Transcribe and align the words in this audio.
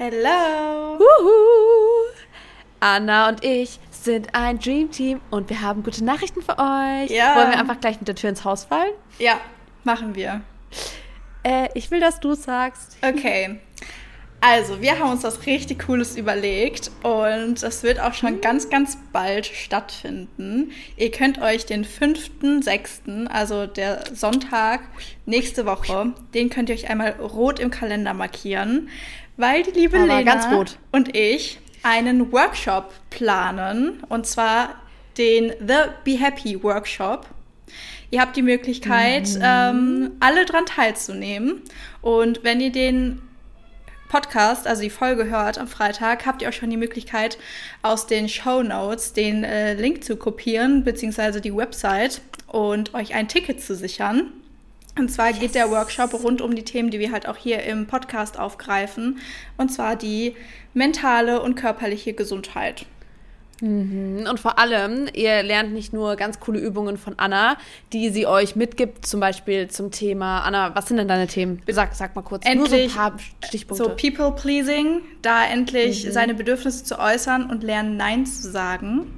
Hello! 0.00 0.96
Wuhu. 0.96 2.12
Anna 2.78 3.30
und 3.30 3.42
ich 3.42 3.80
sind 3.90 4.32
ein 4.32 4.60
Dream 4.60 4.92
Team 4.92 5.20
und 5.32 5.50
wir 5.50 5.60
haben 5.60 5.82
gute 5.82 6.04
Nachrichten 6.04 6.40
für 6.40 6.56
euch. 6.56 7.10
Ja. 7.10 7.34
Wollen 7.34 7.50
wir 7.50 7.58
einfach 7.58 7.80
gleich 7.80 7.98
mit 7.98 8.06
der 8.06 8.14
Tür 8.14 8.30
ins 8.30 8.44
Haus 8.44 8.66
fallen? 8.66 8.92
Ja, 9.18 9.40
machen 9.82 10.14
wir. 10.14 10.42
Äh, 11.42 11.68
ich 11.74 11.90
will, 11.90 11.98
dass 11.98 12.20
du 12.20 12.34
sagst. 12.34 12.96
Okay. 13.02 13.58
Also, 14.40 14.80
wir 14.80 15.00
haben 15.00 15.10
uns 15.10 15.24
was 15.24 15.46
richtig 15.46 15.84
Cooles 15.84 16.16
überlegt 16.16 16.92
und 17.02 17.60
das 17.60 17.82
wird 17.82 17.98
auch 17.98 18.14
schon 18.14 18.40
ganz, 18.40 18.70
ganz 18.70 18.96
bald 19.12 19.46
stattfinden. 19.46 20.70
Ihr 20.96 21.10
könnt 21.10 21.42
euch 21.42 21.66
den 21.66 21.84
5.6., 21.84 23.26
also 23.26 23.66
der 23.66 24.04
Sonntag 24.14 24.82
nächste 25.26 25.66
Woche, 25.66 26.12
den 26.34 26.50
könnt 26.50 26.68
ihr 26.68 26.76
euch 26.76 26.88
einmal 26.88 27.16
rot 27.20 27.58
im 27.58 27.72
Kalender 27.72 28.14
markieren, 28.14 28.90
weil 29.38 29.62
die 29.62 29.70
liebe 29.70 29.96
Aber 29.96 30.06
Lena 30.06 30.66
und 30.92 31.16
ich 31.16 31.58
einen 31.82 32.30
Workshop 32.32 32.92
planen 33.08 34.02
und 34.08 34.26
zwar 34.26 34.74
den 35.16 35.52
The 35.60 35.90
Be 36.04 36.18
Happy 36.18 36.62
Workshop. 36.62 37.26
Ihr 38.10 38.20
habt 38.20 38.36
die 38.36 38.42
Möglichkeit, 38.42 39.28
ähm, 39.40 40.12
alle 40.20 40.44
dran 40.44 40.66
teilzunehmen. 40.66 41.62
Und 42.00 42.42
wenn 42.42 42.60
ihr 42.60 42.72
den 42.72 43.20
Podcast, 44.08 44.66
also 44.66 44.82
die 44.82 44.90
Folge 44.90 45.26
hört 45.26 45.58
am 45.58 45.68
Freitag, 45.68 46.24
habt 46.26 46.42
ihr 46.42 46.48
auch 46.48 46.52
schon 46.52 46.70
die 46.70 46.76
Möglichkeit, 46.76 47.38
aus 47.82 48.06
den 48.06 48.28
Show 48.28 48.62
Notes 48.62 49.12
den 49.12 49.44
äh, 49.44 49.74
Link 49.74 50.02
zu 50.04 50.16
kopieren, 50.16 50.84
beziehungsweise 50.84 51.40
die 51.40 51.54
Website 51.54 52.22
und 52.46 52.94
euch 52.94 53.14
ein 53.14 53.28
Ticket 53.28 53.62
zu 53.62 53.74
sichern. 53.76 54.32
Und 54.98 55.10
zwar 55.10 55.32
geht 55.32 55.54
der 55.54 55.70
Workshop 55.70 56.12
rund 56.14 56.40
um 56.40 56.54
die 56.54 56.64
Themen, 56.64 56.90
die 56.90 56.98
wir 56.98 57.12
halt 57.12 57.28
auch 57.28 57.36
hier 57.36 57.62
im 57.62 57.86
Podcast 57.86 58.38
aufgreifen. 58.38 59.18
Und 59.56 59.70
zwar 59.70 59.96
die 59.96 60.34
mentale 60.74 61.40
und 61.40 61.54
körperliche 61.54 62.12
Gesundheit. 62.12 62.86
Und 63.60 64.38
vor 64.38 64.58
allem, 64.60 65.08
ihr 65.14 65.42
lernt 65.42 65.72
nicht 65.72 65.92
nur 65.92 66.14
ganz 66.14 66.38
coole 66.38 66.60
Übungen 66.60 66.96
von 66.96 67.14
Anna, 67.16 67.56
die 67.92 68.10
sie 68.10 68.24
euch 68.24 68.54
mitgibt, 68.54 69.04
zum 69.04 69.18
Beispiel 69.18 69.66
zum 69.68 69.90
Thema. 69.90 70.42
Anna, 70.42 70.76
was 70.76 70.86
sind 70.86 70.96
denn 70.98 71.08
deine 71.08 71.26
Themen? 71.26 71.60
Sag, 71.66 71.94
sag 71.94 72.14
mal 72.14 72.22
kurz. 72.22 72.44
nur 72.44 72.54
so 72.54 72.74
ein 72.74 72.82
Endlich 72.82 72.94
paar 72.94 73.16
Stichpunkte. 73.44 73.84
So 73.84 73.96
People 73.96 74.32
Pleasing, 74.40 75.00
da 75.22 75.44
endlich 75.44 76.06
seine 76.08 76.34
Bedürfnisse 76.34 76.84
zu 76.84 77.00
äußern 77.00 77.50
und 77.50 77.64
lernen 77.64 77.96
Nein 77.96 78.26
zu 78.26 78.48
sagen. 78.48 79.17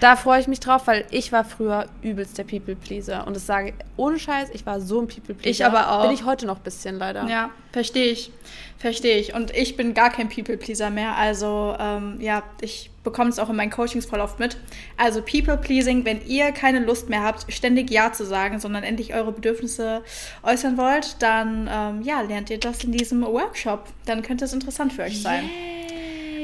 Da 0.00 0.14
freue 0.14 0.40
ich 0.40 0.46
mich 0.46 0.60
drauf, 0.60 0.86
weil 0.86 1.04
ich 1.10 1.32
war 1.32 1.44
früher 1.44 1.86
übelst 2.02 2.38
der 2.38 2.44
People-Pleaser. 2.44 3.26
Und 3.26 3.34
das 3.34 3.46
sage 3.46 3.70
ich 3.70 3.74
ohne 3.96 4.18
Scheiß, 4.18 4.50
ich 4.52 4.64
war 4.64 4.80
so 4.80 5.00
ein 5.00 5.08
People-Pleaser. 5.08 5.50
Ich 5.50 5.64
aber 5.64 5.90
auch. 5.90 6.02
Bin 6.02 6.12
ich 6.12 6.24
heute 6.24 6.46
noch 6.46 6.58
ein 6.58 6.62
bisschen 6.62 6.98
leider. 6.98 7.26
Ja, 7.26 7.50
verstehe 7.72 8.06
ich. 8.06 8.30
Verstehe 8.78 9.18
ich. 9.18 9.34
Und 9.34 9.54
ich 9.56 9.76
bin 9.76 9.94
gar 9.94 10.10
kein 10.10 10.28
People-Pleaser 10.28 10.90
mehr. 10.90 11.16
Also, 11.16 11.74
ähm, 11.80 12.18
ja, 12.20 12.44
ich 12.60 12.90
bekomme 13.02 13.30
es 13.30 13.40
auch 13.40 13.50
in 13.50 13.56
meinen 13.56 13.70
Coachings 13.70 14.06
voll 14.06 14.20
oft 14.20 14.38
mit. 14.38 14.56
Also, 14.96 15.20
People-Pleasing, 15.20 16.04
wenn 16.04 16.24
ihr 16.26 16.52
keine 16.52 16.78
Lust 16.78 17.08
mehr 17.08 17.24
habt, 17.24 17.52
ständig 17.52 17.90
Ja 17.90 18.12
zu 18.12 18.24
sagen, 18.24 18.60
sondern 18.60 18.84
endlich 18.84 19.14
eure 19.14 19.32
Bedürfnisse 19.32 20.02
äußern 20.44 20.76
wollt, 20.78 21.16
dann, 21.20 21.68
ähm, 21.70 22.02
ja, 22.02 22.20
lernt 22.20 22.50
ihr 22.50 22.60
das 22.60 22.84
in 22.84 22.92
diesem 22.92 23.22
Workshop. 23.22 23.86
Dann 24.06 24.22
könnte 24.22 24.44
es 24.44 24.52
interessant 24.52 24.92
für 24.92 25.02
euch 25.02 25.20
sein. 25.20 25.50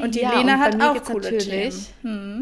Und 0.02 0.14
die 0.14 0.20
Ja, 0.20 0.36
Lena 0.38 0.54
und 0.54 0.60
hat 0.60 0.76
mir 0.76 0.90
auch 0.92 1.02
coole 1.04 1.30
natürlich- 1.32 1.90
Themen. 2.02 2.40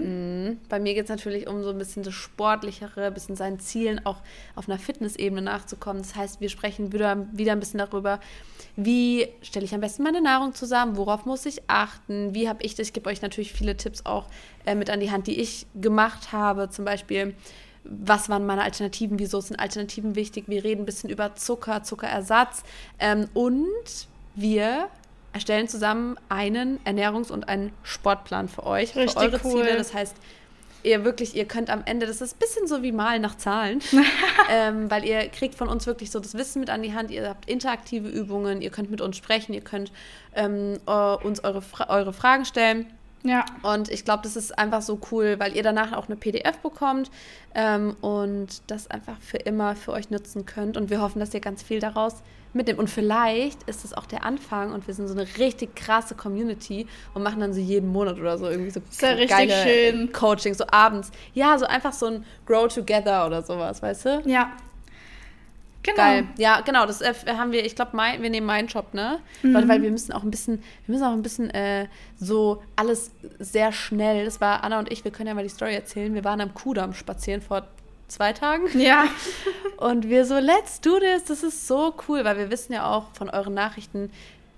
Mhm. 0.50 0.60
Bei 0.68 0.78
mir 0.80 0.94
geht 0.94 1.04
es 1.04 1.10
natürlich 1.10 1.46
um 1.48 1.62
so 1.62 1.70
ein 1.70 1.78
bisschen 1.78 2.02
das 2.02 2.14
Sportlichere, 2.14 3.06
ein 3.06 3.14
bisschen 3.14 3.36
seinen 3.36 3.58
Zielen 3.60 4.04
auch 4.04 4.18
auf 4.54 4.68
einer 4.68 4.78
Fitnessebene 4.78 5.42
nachzukommen. 5.42 6.02
Das 6.02 6.14
heißt, 6.16 6.40
wir 6.40 6.48
sprechen 6.48 6.92
wieder, 6.92 7.26
wieder 7.32 7.52
ein 7.52 7.60
bisschen 7.60 7.78
darüber, 7.78 8.20
wie 8.76 9.28
stelle 9.42 9.64
ich 9.64 9.74
am 9.74 9.80
besten 9.80 10.02
meine 10.02 10.20
Nahrung 10.22 10.54
zusammen, 10.54 10.96
worauf 10.96 11.26
muss 11.26 11.44
ich 11.46 11.62
achten, 11.68 12.34
wie 12.34 12.48
habe 12.48 12.62
ich 12.62 12.74
das. 12.74 12.88
Ich 12.88 12.92
gebe 12.92 13.08
euch 13.10 13.20
natürlich 13.22 13.52
viele 13.52 13.76
Tipps 13.76 14.06
auch 14.06 14.26
äh, 14.64 14.74
mit 14.74 14.88
an 14.90 15.00
die 15.00 15.10
Hand, 15.10 15.26
die 15.26 15.40
ich 15.40 15.66
gemacht 15.80 16.32
habe. 16.32 16.70
Zum 16.70 16.84
Beispiel, 16.84 17.34
was 17.84 18.28
waren 18.28 18.46
meine 18.46 18.62
Alternativen, 18.62 19.18
wieso 19.18 19.40
sind 19.40 19.58
Alternativen 19.60 20.14
wichtig. 20.14 20.44
Wir 20.46 20.64
reden 20.64 20.82
ein 20.82 20.86
bisschen 20.86 21.10
über 21.10 21.34
Zucker, 21.34 21.82
Zuckerersatz 21.82 22.62
ähm, 22.98 23.28
und 23.34 23.66
wir 24.34 24.88
erstellen 25.32 25.68
zusammen 25.68 26.16
einen 26.28 26.78
Ernährungs- 26.84 27.30
und 27.30 27.48
einen 27.48 27.72
Sportplan 27.82 28.48
für 28.48 28.66
euch, 28.66 28.94
Richtig 28.94 29.12
für 29.12 29.18
eure 29.18 29.40
cool. 29.44 29.64
Ziele. 29.64 29.76
Das 29.76 29.94
heißt, 29.94 30.16
ihr 30.82 31.04
wirklich, 31.04 31.34
ihr 31.36 31.46
könnt 31.46 31.70
am 31.70 31.82
Ende, 31.84 32.06
das 32.06 32.20
ist 32.20 32.36
ein 32.36 32.38
bisschen 32.38 32.66
so 32.66 32.82
wie 32.82 32.92
Malen 32.92 33.22
nach 33.22 33.36
Zahlen, 33.36 33.80
ähm, 34.50 34.90
weil 34.90 35.04
ihr 35.04 35.28
kriegt 35.28 35.54
von 35.54 35.68
uns 35.68 35.86
wirklich 35.86 36.10
so 36.10 36.20
das 36.20 36.34
Wissen 36.34 36.60
mit 36.60 36.70
an 36.70 36.82
die 36.82 36.94
Hand, 36.94 37.10
ihr 37.10 37.28
habt 37.28 37.48
interaktive 37.48 38.08
Übungen, 38.08 38.62
ihr 38.62 38.70
könnt 38.70 38.90
mit 38.90 39.00
uns 39.00 39.16
sprechen, 39.16 39.52
ihr 39.52 39.60
könnt 39.60 39.92
ähm, 40.34 40.78
äh, 40.86 41.14
uns 41.16 41.44
eure, 41.44 41.62
eure 41.88 42.12
Fragen 42.12 42.44
stellen. 42.44 42.86
Ja. 43.24 43.44
Und 43.62 43.88
ich 43.88 44.04
glaube, 44.04 44.22
das 44.24 44.36
ist 44.36 44.58
einfach 44.58 44.82
so 44.82 44.98
cool, 45.10 45.36
weil 45.38 45.56
ihr 45.56 45.62
danach 45.62 45.92
auch 45.92 46.06
eine 46.06 46.16
PDF 46.16 46.58
bekommt 46.58 47.10
ähm, 47.54 47.96
und 48.00 48.62
das 48.66 48.90
einfach 48.90 49.20
für 49.20 49.38
immer 49.38 49.76
für 49.76 49.92
euch 49.92 50.10
nutzen 50.10 50.44
könnt. 50.44 50.76
Und 50.76 50.90
wir 50.90 51.00
hoffen, 51.00 51.20
dass 51.20 51.32
ihr 51.32 51.40
ganz 51.40 51.62
viel 51.62 51.78
daraus 51.78 52.22
mitnehmt. 52.52 52.78
Und 52.78 52.90
vielleicht 52.90 53.62
ist 53.64 53.84
es 53.84 53.94
auch 53.94 54.06
der 54.06 54.24
Anfang 54.24 54.72
und 54.72 54.86
wir 54.86 54.94
sind 54.94 55.08
so 55.08 55.14
eine 55.14 55.26
richtig 55.38 55.74
krasse 55.76 56.14
Community 56.14 56.86
und 57.14 57.22
machen 57.22 57.40
dann 57.40 57.52
so 57.54 57.60
jeden 57.60 57.88
Monat 57.88 58.18
oder 58.18 58.38
so 58.38 58.48
irgendwie 58.48 58.70
so 58.70 58.80
ja 59.00 59.08
richtig 59.10 59.30
geile 59.30 59.52
schön. 59.52 60.12
Coaching, 60.12 60.54
so 60.54 60.64
abends. 60.70 61.10
Ja, 61.32 61.58
so 61.58 61.66
einfach 61.66 61.92
so 61.92 62.06
ein 62.06 62.24
Grow 62.46 62.68
Together 62.72 63.26
oder 63.26 63.42
sowas, 63.42 63.82
weißt 63.82 64.04
du? 64.04 64.22
Ja. 64.26 64.52
Genau. 65.82 65.96
Geil. 65.96 66.28
Ja, 66.38 66.60
genau, 66.60 66.86
das 66.86 67.00
äh, 67.00 67.12
haben 67.26 67.50
wir, 67.52 67.64
ich 67.64 67.74
glaube, 67.74 67.96
wir 67.96 68.30
nehmen 68.30 68.46
meinen 68.46 68.68
Job, 68.68 68.94
ne? 68.94 69.18
Weil, 69.42 69.68
weil 69.68 69.82
wir 69.82 69.90
müssen 69.90 70.12
auch 70.12 70.22
ein 70.22 70.30
bisschen, 70.30 70.62
wir 70.86 70.94
müssen 70.94 71.04
auch 71.04 71.12
ein 71.12 71.22
bisschen 71.22 71.50
äh, 71.50 71.88
so 72.16 72.62
alles 72.76 73.10
sehr 73.40 73.72
schnell. 73.72 74.24
Das 74.24 74.40
war 74.40 74.62
Anna 74.62 74.78
und 74.78 74.92
ich, 74.92 75.04
wir 75.04 75.10
können 75.10 75.28
ja 75.28 75.34
mal 75.34 75.42
die 75.42 75.48
Story 75.48 75.74
erzählen. 75.74 76.14
Wir 76.14 76.24
waren 76.24 76.40
am 76.40 76.54
Kudamm 76.54 76.94
spazieren 76.94 77.42
vor 77.42 77.66
zwei 78.06 78.32
Tagen. 78.32 78.68
Ja. 78.78 79.06
Und 79.78 80.08
wir 80.08 80.24
so, 80.24 80.38
let's 80.38 80.80
do 80.80 80.98
this, 81.00 81.24
das 81.24 81.42
ist 81.42 81.66
so 81.66 81.94
cool, 82.06 82.24
weil 82.24 82.36
wir 82.36 82.50
wissen 82.50 82.72
ja 82.72 82.88
auch 82.88 83.06
von 83.14 83.30
euren 83.30 83.54
Nachrichten, 83.54 84.12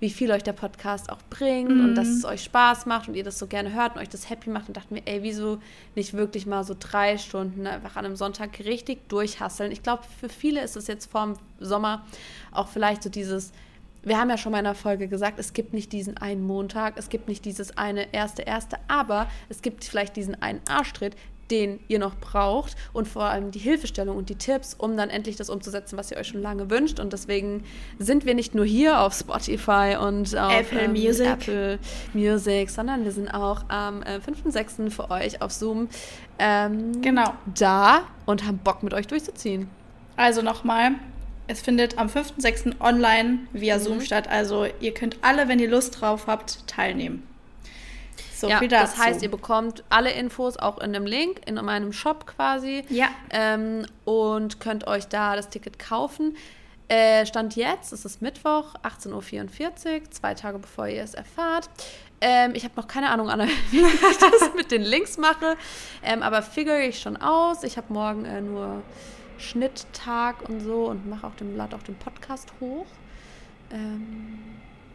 wie 0.05 0.11
viel 0.11 0.31
euch 0.31 0.43
der 0.43 0.53
Podcast 0.53 1.09
auch 1.09 1.17
bringt 1.31 1.71
und 1.71 1.95
dass 1.95 2.07
es 2.07 2.25
euch 2.25 2.43
Spaß 2.43 2.85
macht 2.85 3.07
und 3.07 3.15
ihr 3.15 3.23
das 3.23 3.39
so 3.39 3.47
gerne 3.47 3.73
hört 3.73 3.95
und 3.95 4.01
euch 4.03 4.09
das 4.09 4.29
happy 4.29 4.51
macht 4.51 4.67
und 4.67 4.77
dachten 4.77 4.93
wir, 4.93 5.01
ey, 5.07 5.23
wieso 5.23 5.57
nicht 5.95 6.13
wirklich 6.13 6.45
mal 6.45 6.63
so 6.63 6.75
drei 6.79 7.17
Stunden 7.17 7.65
einfach 7.65 7.95
an 7.95 8.05
einem 8.05 8.15
Sonntag 8.15 8.59
richtig 8.59 9.09
durchhasseln. 9.09 9.71
Ich 9.71 9.81
glaube, 9.81 10.03
für 10.19 10.29
viele 10.29 10.61
ist 10.61 10.75
es 10.75 10.85
jetzt 10.85 11.11
vorm 11.11 11.33
Sommer 11.59 12.05
auch 12.51 12.67
vielleicht 12.67 13.01
so 13.01 13.09
dieses, 13.09 13.51
wir 14.03 14.19
haben 14.19 14.29
ja 14.29 14.37
schon 14.37 14.51
mal 14.51 14.59
in 14.59 14.67
einer 14.67 14.75
Folge 14.75 15.07
gesagt, 15.07 15.39
es 15.39 15.53
gibt 15.53 15.73
nicht 15.73 15.91
diesen 15.91 16.17
einen 16.17 16.45
Montag, 16.45 16.99
es 16.99 17.09
gibt 17.09 17.27
nicht 17.27 17.43
dieses 17.43 17.75
eine 17.75 18.13
erste, 18.13 18.43
erste, 18.43 18.77
aber 18.87 19.27
es 19.49 19.63
gibt 19.63 19.85
vielleicht 19.85 20.17
diesen 20.17 20.39
einen 20.39 20.61
Arschtritt, 20.69 21.15
den 21.51 21.79
ihr 21.87 21.99
noch 21.99 22.15
braucht 22.15 22.75
und 22.93 23.07
vor 23.07 23.23
allem 23.25 23.51
die 23.51 23.59
Hilfestellung 23.59 24.17
und 24.17 24.29
die 24.29 24.35
Tipps, 24.35 24.73
um 24.73 24.97
dann 24.97 25.09
endlich 25.09 25.35
das 25.35 25.49
umzusetzen, 25.49 25.97
was 25.97 26.11
ihr 26.11 26.17
euch 26.17 26.27
schon 26.27 26.41
lange 26.41 26.69
wünscht. 26.69 26.99
Und 26.99 27.13
deswegen 27.13 27.63
sind 27.99 28.25
wir 28.25 28.33
nicht 28.33 28.55
nur 28.55 28.65
hier 28.65 28.99
auf 29.01 29.13
Spotify 29.13 29.97
und 29.99 30.35
auf 30.37 30.51
Apple 30.53 30.87
Music. 30.89 31.27
Apple 31.27 31.79
Music, 32.13 32.69
sondern 32.69 33.03
wir 33.03 33.11
sind 33.11 33.29
auch 33.29 33.63
am 33.69 34.01
äh, 34.03 34.19
5.6. 34.19 34.89
für 34.89 35.11
euch 35.11 35.41
auf 35.41 35.51
Zoom 35.51 35.87
ähm, 36.39 37.01
Genau. 37.01 37.33
da 37.57 38.01
und 38.25 38.45
haben 38.45 38.57
Bock 38.59 38.83
mit 38.83 38.93
euch 38.93 39.07
durchzuziehen. 39.07 39.69
Also 40.17 40.41
nochmal, 40.41 40.91
es 41.47 41.61
findet 41.61 41.97
am 41.97 42.07
5.6. 42.07 42.79
online 42.79 43.39
via 43.53 43.79
Zoom 43.79 44.01
statt. 44.01 44.27
Also 44.27 44.65
ihr 44.79 44.93
könnt 44.93 45.17
alle, 45.21 45.47
wenn 45.47 45.59
ihr 45.59 45.69
Lust 45.69 46.01
drauf 46.01 46.27
habt, 46.27 46.65
teilnehmen. 46.67 47.23
So 48.35 48.49
ja, 48.49 48.59
viel 48.59 48.67
dazu. 48.67 48.97
das 48.97 49.05
heißt, 49.05 49.23
ihr 49.23 49.31
bekommt 49.31 49.83
alle 49.89 50.11
Infos 50.11 50.57
auch 50.57 50.77
in 50.77 50.95
einem 50.95 51.05
Link, 51.05 51.41
in 51.45 51.55
meinem 51.55 51.93
Shop 51.93 52.27
quasi. 52.27 52.83
Ja. 52.89 53.07
Ähm, 53.29 53.85
und 54.03 54.59
könnt 54.59 54.87
euch 54.87 55.07
da 55.07 55.35
das 55.35 55.49
Ticket 55.49 55.79
kaufen. 55.79 56.35
Äh, 56.87 57.25
Stand 57.25 57.55
jetzt, 57.55 57.93
es 57.93 58.05
ist 58.05 58.21
Mittwoch, 58.21 58.75
18.44 58.83 60.01
Uhr, 60.01 60.11
zwei 60.11 60.35
Tage 60.35 60.59
bevor 60.59 60.87
ihr 60.87 61.01
es 61.01 61.15
erfahrt. 61.15 61.69
Ähm, 62.21 62.51
ich 62.53 62.63
habe 62.63 62.75
noch 62.75 62.87
keine 62.87 63.09
Ahnung, 63.09 63.29
Anna, 63.29 63.47
wie 63.71 63.81
ich 63.81 64.17
das 64.17 64.53
mit 64.55 64.71
den 64.71 64.83
Links 64.83 65.17
mache. 65.17 65.57
Ähm, 66.03 66.21
aber 66.21 66.41
figure 66.41 66.81
ich 66.81 66.99
schon 66.99 67.17
aus. 67.17 67.63
Ich 67.63 67.77
habe 67.77 67.91
morgen 67.91 68.25
äh, 68.25 68.41
nur 68.41 68.83
Schnitttag 69.37 70.47
und 70.47 70.59
so 70.59 70.85
und 70.85 71.09
mache 71.09 71.25
auch 71.25 71.35
den, 71.35 71.57
lade 71.57 71.75
auch 71.75 71.83
den 71.83 71.95
Podcast 71.95 72.53
hoch. 72.59 72.85
Ähm, 73.71 74.39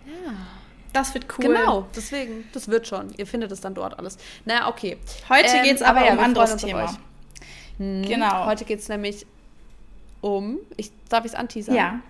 ja. 0.07 0.33
Das 0.93 1.15
wird 1.15 1.27
cool. 1.39 1.47
Genau, 1.47 1.87
deswegen, 1.95 2.49
das 2.53 2.69
wird 2.69 2.87
schon. 2.87 3.13
Ihr 3.17 3.27
findet 3.27 3.53
es 3.53 3.61
dann 3.61 3.75
dort 3.75 3.99
alles. 3.99 4.19
Naja, 4.45 4.69
okay. 4.69 4.99
Heute 5.29 5.49
Ähm, 5.49 5.63
geht 5.65 5.77
es 5.77 5.83
aber, 5.83 6.05
ja, 6.05 6.13
um 6.13 6.19
ein 6.19 6.25
anderes 6.25 6.57
Thema. 6.57 6.97
Mhm. 7.79 8.03
Genau. 8.03 8.47
Heute 8.47 8.65
geht 8.65 8.81
es 8.81 8.89
nämlich 8.89 9.27
um, 10.21 10.59
ich, 10.77 10.93
darf 11.09 11.25
ich 11.25 11.33
es 11.33 11.39
anteasern? 11.39 11.75
Ja. 11.75 12.01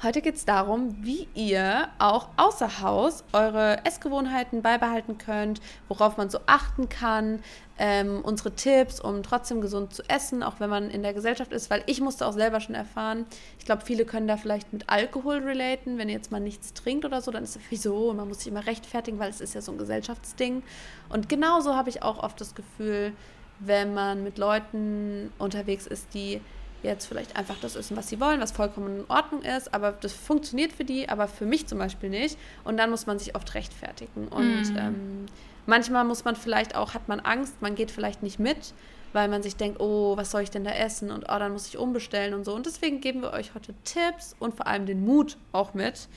Heute 0.00 0.22
geht 0.22 0.36
es 0.36 0.44
darum, 0.44 0.96
wie 1.00 1.26
ihr 1.34 1.88
auch 1.98 2.28
außer 2.36 2.82
Haus 2.82 3.24
eure 3.32 3.84
Essgewohnheiten 3.84 4.62
beibehalten 4.62 5.18
könnt, 5.18 5.60
worauf 5.88 6.16
man 6.16 6.30
so 6.30 6.38
achten 6.46 6.88
kann, 6.88 7.42
ähm, 7.78 8.20
unsere 8.22 8.54
Tipps, 8.54 9.00
um 9.00 9.24
trotzdem 9.24 9.60
gesund 9.60 9.92
zu 9.92 10.08
essen, 10.08 10.44
auch 10.44 10.60
wenn 10.60 10.70
man 10.70 10.90
in 10.90 11.02
der 11.02 11.14
Gesellschaft 11.14 11.52
ist, 11.52 11.68
weil 11.68 11.82
ich 11.86 12.00
musste 12.00 12.28
auch 12.28 12.32
selber 12.32 12.60
schon 12.60 12.76
erfahren, 12.76 13.26
ich 13.58 13.64
glaube, 13.64 13.82
viele 13.84 14.04
können 14.04 14.28
da 14.28 14.36
vielleicht 14.36 14.72
mit 14.72 14.88
Alkohol 14.88 15.38
relaten, 15.38 15.98
wenn 15.98 16.08
ihr 16.08 16.14
jetzt 16.14 16.30
mal 16.30 16.38
nichts 16.38 16.74
trinkt 16.74 17.04
oder 17.04 17.20
so, 17.20 17.32
dann 17.32 17.42
ist 17.42 17.56
es 17.56 17.62
wieso 17.68 18.12
man 18.14 18.28
muss 18.28 18.38
sich 18.38 18.52
immer 18.52 18.66
rechtfertigen, 18.66 19.18
weil 19.18 19.30
es 19.30 19.40
ist 19.40 19.56
ja 19.56 19.62
so 19.62 19.72
ein 19.72 19.78
Gesellschaftsding. 19.78 20.62
Und 21.08 21.28
genauso 21.28 21.74
habe 21.74 21.88
ich 21.88 22.04
auch 22.04 22.22
oft 22.22 22.40
das 22.40 22.54
Gefühl, 22.54 23.14
wenn 23.58 23.94
man 23.94 24.22
mit 24.22 24.38
Leuten 24.38 25.32
unterwegs 25.38 25.88
ist, 25.88 26.14
die 26.14 26.40
jetzt 26.82 27.06
vielleicht 27.06 27.36
einfach 27.36 27.56
das 27.60 27.76
essen, 27.76 27.96
was 27.96 28.08
sie 28.08 28.20
wollen, 28.20 28.40
was 28.40 28.52
vollkommen 28.52 29.00
in 29.00 29.04
Ordnung 29.08 29.42
ist, 29.42 29.74
aber 29.74 29.92
das 29.92 30.12
funktioniert 30.12 30.72
für 30.72 30.84
die, 30.84 31.08
aber 31.08 31.28
für 31.28 31.46
mich 31.46 31.66
zum 31.66 31.78
Beispiel 31.78 32.08
nicht. 32.08 32.38
Und 32.64 32.76
dann 32.76 32.90
muss 32.90 33.06
man 33.06 33.18
sich 33.18 33.34
oft 33.34 33.54
rechtfertigen. 33.54 34.28
Und 34.28 34.72
mm. 34.72 34.76
ähm, 34.76 35.26
manchmal 35.66 36.04
muss 36.04 36.24
man 36.24 36.36
vielleicht 36.36 36.74
auch, 36.74 36.94
hat 36.94 37.08
man 37.08 37.20
Angst, 37.20 37.60
man 37.60 37.74
geht 37.74 37.90
vielleicht 37.90 38.22
nicht 38.22 38.38
mit, 38.38 38.74
weil 39.12 39.28
man 39.28 39.42
sich 39.42 39.56
denkt, 39.56 39.80
oh, 39.80 40.16
was 40.16 40.30
soll 40.30 40.42
ich 40.42 40.50
denn 40.50 40.64
da 40.64 40.70
essen? 40.70 41.10
Und 41.10 41.24
oh, 41.24 41.38
dann 41.38 41.52
muss 41.52 41.66
ich 41.66 41.78
umbestellen 41.78 42.34
und 42.34 42.44
so. 42.44 42.54
Und 42.54 42.66
deswegen 42.66 43.00
geben 43.00 43.22
wir 43.22 43.32
euch 43.32 43.54
heute 43.54 43.74
Tipps 43.84 44.36
und 44.38 44.54
vor 44.54 44.66
allem 44.66 44.86
den 44.86 45.04
Mut 45.04 45.36
auch 45.52 45.74
mit, 45.74 46.08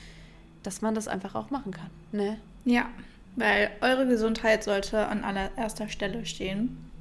dass 0.62 0.82
man 0.82 0.94
das 0.94 1.08
einfach 1.08 1.34
auch 1.34 1.50
machen 1.50 1.72
kann. 1.72 1.90
Ne? 2.12 2.38
Ja, 2.64 2.88
weil 3.36 3.70
eure 3.80 4.06
Gesundheit 4.06 4.62
sollte 4.62 5.06
an 5.06 5.24
allererster 5.24 5.88
Stelle 5.88 6.26
stehen. 6.26 6.91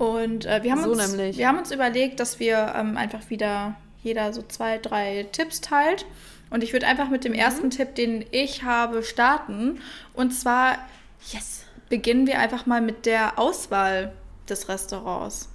Und 0.00 0.46
äh, 0.46 0.62
wir, 0.62 0.72
haben 0.72 0.82
so 0.82 0.92
uns, 0.92 1.18
wir 1.18 1.46
haben 1.46 1.58
uns 1.58 1.70
überlegt, 1.70 2.20
dass 2.20 2.40
wir 2.40 2.72
ähm, 2.74 2.96
einfach 2.96 3.28
wieder 3.28 3.76
jeder 4.02 4.32
so 4.32 4.40
zwei, 4.40 4.78
drei 4.78 5.26
Tipps 5.30 5.60
teilt. 5.60 6.06
Und 6.48 6.64
ich 6.64 6.72
würde 6.72 6.86
einfach 6.86 7.10
mit 7.10 7.22
dem 7.22 7.32
mhm. 7.32 7.38
ersten 7.38 7.68
Tipp, 7.68 7.96
den 7.96 8.24
ich 8.30 8.62
habe, 8.62 9.02
starten. 9.02 9.82
Und 10.14 10.30
zwar 10.30 10.78
yes, 11.30 11.64
beginnen 11.90 12.26
wir 12.26 12.38
einfach 12.38 12.64
mal 12.64 12.80
mit 12.80 13.04
der 13.04 13.38
Auswahl 13.38 14.12
des 14.48 14.70
Restaurants. 14.70 15.50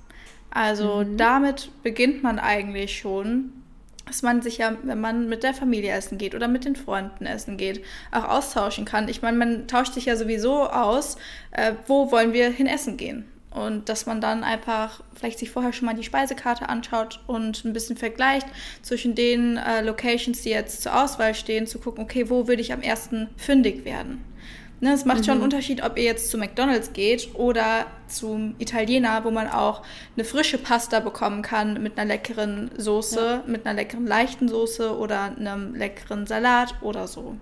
Also 0.51 1.03
mhm. 1.03 1.17
damit 1.17 1.71
beginnt 1.81 2.21
man 2.21 2.37
eigentlich 2.37 2.99
schon, 2.99 3.51
dass 4.05 4.21
man 4.21 4.43
sich 4.43 4.59
ja, 4.59 4.77
wenn 4.83 5.01
man 5.01 5.27
mit 5.27 5.41
der 5.41 5.55
Familie 5.55 5.91
essen 5.91 6.19
geht 6.19 6.35
oder 6.35 6.47
mit 6.47 6.65
den 6.65 6.75
Freunden 6.75 7.25
essen 7.25 7.57
geht, 7.57 7.83
auch 8.11 8.25
austauschen 8.25 8.85
kann. 8.85 9.07
Ich 9.07 9.23
meine, 9.23 9.37
man 9.37 9.67
tauscht 9.67 9.95
sich 9.95 10.05
ja 10.05 10.15
sowieso 10.15 10.69
aus, 10.69 11.17
äh, 11.49 11.73
wo 11.87 12.11
wollen 12.11 12.31
wir 12.31 12.51
hin 12.51 12.67
essen 12.67 12.95
gehen. 12.97 13.25
Und 13.55 13.87
dass 13.87 14.05
man 14.05 14.19
dann 14.19 14.43
einfach 14.43 15.01
vielleicht 15.15 15.39
sich 15.39 15.49
vorher 15.49 15.71
schon 15.71 15.85
mal 15.85 15.95
die 15.95 16.03
Speisekarte 16.03 16.67
anschaut 16.67 17.21
und 17.25 17.63
ein 17.63 17.71
bisschen 17.71 17.95
vergleicht 17.95 18.47
zwischen 18.81 19.15
den 19.15 19.55
äh, 19.55 19.81
Locations, 19.81 20.41
die 20.41 20.49
jetzt 20.49 20.83
zur 20.83 21.01
Auswahl 21.01 21.33
stehen, 21.33 21.65
zu 21.65 21.79
gucken, 21.79 22.03
okay, 22.03 22.29
wo 22.29 22.49
würde 22.49 22.61
ich 22.61 22.73
am 22.73 22.81
ersten 22.81 23.29
fündig 23.37 23.85
werden. 23.85 24.23
Ne, 24.81 24.91
es 24.91 25.05
macht 25.05 25.19
mhm. 25.19 25.23
schon 25.23 25.33
einen 25.35 25.43
Unterschied, 25.43 25.83
ob 25.83 25.97
ihr 25.97 26.03
jetzt 26.03 26.29
zu 26.29 26.37
McDonald's 26.37 26.91
geht 26.91 27.33
oder 27.35 27.85
zum 28.07 28.55
Italiener, 28.59 29.23
wo 29.23 29.31
man 29.31 29.47
auch 29.47 29.83
eine 30.15 30.25
frische 30.25 30.57
Pasta 30.57 30.99
bekommen 30.99 31.41
kann 31.41 31.81
mit 31.81 31.97
einer 31.97 32.07
leckeren 32.07 32.69
Soße, 32.77 33.19
ja. 33.19 33.43
mit 33.47 33.65
einer 33.65 33.75
leckeren 33.75 34.05
leichten 34.05 34.49
Soße 34.49 34.97
oder 34.97 35.33
einem 35.37 35.75
leckeren 35.75 36.27
Salat 36.27 36.75
oder 36.81 37.07
so. 37.07 37.37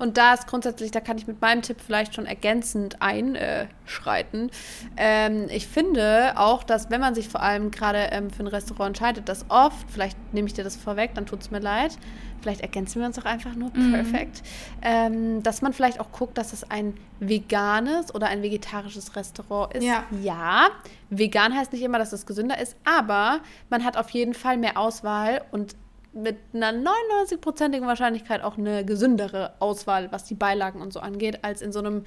Und 0.00 0.16
da 0.16 0.32
ist 0.32 0.46
grundsätzlich, 0.46 0.90
da 0.90 1.00
kann 1.00 1.18
ich 1.18 1.26
mit 1.26 1.42
meinem 1.42 1.60
Tipp 1.60 1.76
vielleicht 1.84 2.14
schon 2.14 2.24
ergänzend 2.24 3.02
einschreiten. 3.02 4.50
Ähm, 4.96 5.46
ich 5.50 5.66
finde 5.66 6.32
auch, 6.36 6.64
dass 6.64 6.90
wenn 6.90 7.02
man 7.02 7.14
sich 7.14 7.28
vor 7.28 7.42
allem 7.42 7.70
gerade 7.70 8.08
ähm, 8.10 8.30
für 8.30 8.42
ein 8.42 8.46
Restaurant 8.46 8.88
entscheidet, 8.88 9.28
dass 9.28 9.44
oft, 9.50 9.90
vielleicht 9.90 10.16
nehme 10.32 10.48
ich 10.48 10.54
dir 10.54 10.64
das 10.64 10.76
vorweg, 10.76 11.10
dann 11.14 11.26
tut 11.26 11.42
es 11.42 11.50
mir 11.50 11.58
leid, 11.58 11.98
vielleicht 12.40 12.62
ergänzen 12.62 13.00
wir 13.00 13.06
uns 13.06 13.18
auch 13.18 13.26
einfach 13.26 13.54
nur 13.54 13.70
mhm. 13.74 13.92
perfekt, 13.92 14.42
ähm, 14.80 15.42
dass 15.42 15.60
man 15.60 15.74
vielleicht 15.74 16.00
auch 16.00 16.10
guckt, 16.12 16.38
dass 16.38 16.54
es 16.54 16.70
ein 16.70 16.94
veganes 17.18 18.14
oder 18.14 18.28
ein 18.28 18.42
vegetarisches 18.42 19.14
Restaurant 19.16 19.74
ist. 19.74 19.84
Ja. 19.84 20.04
ja, 20.22 20.68
vegan 21.10 21.54
heißt 21.54 21.74
nicht 21.74 21.82
immer, 21.82 21.98
dass 21.98 22.14
es 22.14 22.24
gesünder 22.24 22.58
ist, 22.58 22.74
aber 22.84 23.40
man 23.68 23.84
hat 23.84 23.98
auf 23.98 24.08
jeden 24.10 24.32
Fall 24.32 24.56
mehr 24.56 24.78
Auswahl 24.78 25.42
und 25.50 25.76
mit 26.12 26.36
einer 26.52 26.72
99-prozentigen 26.72 27.86
Wahrscheinlichkeit 27.86 28.42
auch 28.42 28.58
eine 28.58 28.84
gesündere 28.84 29.54
Auswahl, 29.60 30.10
was 30.10 30.24
die 30.24 30.34
Beilagen 30.34 30.80
und 30.80 30.92
so 30.92 31.00
angeht, 31.00 31.44
als 31.44 31.62
in 31.62 31.72
so 31.72 31.78
einem, 31.78 32.04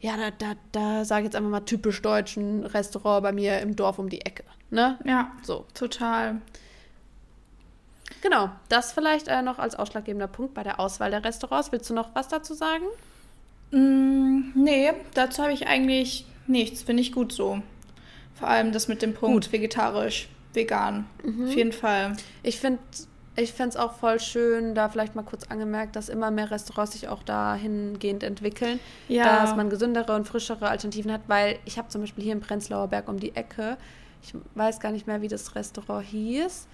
ja, 0.00 0.16
da, 0.16 0.30
da, 0.38 0.54
da 0.72 1.04
sage 1.04 1.22
ich 1.22 1.24
jetzt 1.26 1.36
einfach 1.36 1.50
mal 1.50 1.60
typisch 1.60 2.02
deutschen 2.02 2.64
Restaurant 2.64 3.22
bei 3.22 3.32
mir 3.32 3.60
im 3.60 3.76
Dorf 3.76 3.98
um 3.98 4.08
die 4.08 4.20
Ecke. 4.20 4.44
Ne? 4.70 4.98
Ja, 5.04 5.32
so. 5.42 5.66
Total. 5.74 6.40
Genau, 8.22 8.50
das 8.68 8.92
vielleicht 8.92 9.28
äh, 9.28 9.42
noch 9.42 9.58
als 9.58 9.74
ausschlaggebender 9.74 10.28
Punkt 10.28 10.54
bei 10.54 10.62
der 10.62 10.78
Auswahl 10.78 11.10
der 11.10 11.24
Restaurants. 11.24 11.72
Willst 11.72 11.88
du 11.88 11.94
noch 11.94 12.14
was 12.14 12.28
dazu 12.28 12.54
sagen? 12.54 12.84
Mm, 13.70 14.52
nee, 14.54 14.92
dazu 15.14 15.42
habe 15.42 15.52
ich 15.52 15.66
eigentlich 15.66 16.26
nichts. 16.46 16.82
Finde 16.82 17.02
ich 17.02 17.12
gut 17.12 17.32
so. 17.32 17.62
Vor 18.34 18.48
allem 18.48 18.72
das 18.72 18.88
mit 18.88 19.02
dem 19.02 19.14
Punkt 19.14 19.46
gut. 19.46 19.52
vegetarisch, 19.52 20.28
vegan. 20.52 21.06
Mhm. 21.22 21.44
Auf 21.46 21.54
jeden 21.54 21.72
Fall. 21.72 22.16
Ich 22.42 22.58
finde 22.58 22.80
ich 23.40 23.52
fände 23.52 23.70
es 23.70 23.76
auch 23.76 23.94
voll 23.94 24.20
schön, 24.20 24.74
da 24.74 24.88
vielleicht 24.88 25.14
mal 25.14 25.22
kurz 25.22 25.44
angemerkt, 25.44 25.96
dass 25.96 26.08
immer 26.08 26.30
mehr 26.30 26.50
Restaurants 26.50 26.92
sich 26.92 27.08
auch 27.08 27.22
dahingehend 27.22 28.22
entwickeln, 28.22 28.78
ja. 29.08 29.40
dass 29.40 29.56
man 29.56 29.70
gesündere 29.70 30.14
und 30.14 30.26
frischere 30.26 30.68
Alternativen 30.68 31.12
hat, 31.12 31.22
weil 31.26 31.58
ich 31.64 31.78
habe 31.78 31.88
zum 31.88 32.00
Beispiel 32.02 32.24
hier 32.24 32.32
im 32.32 32.40
Prenzlauer 32.40 32.88
Berg 32.88 33.08
um 33.08 33.18
die 33.18 33.34
Ecke, 33.34 33.76
ich 34.22 34.34
weiß 34.54 34.80
gar 34.80 34.92
nicht 34.92 35.06
mehr, 35.06 35.22
wie 35.22 35.28
das 35.28 35.54
Restaurant 35.54 36.04
hieß. 36.06 36.66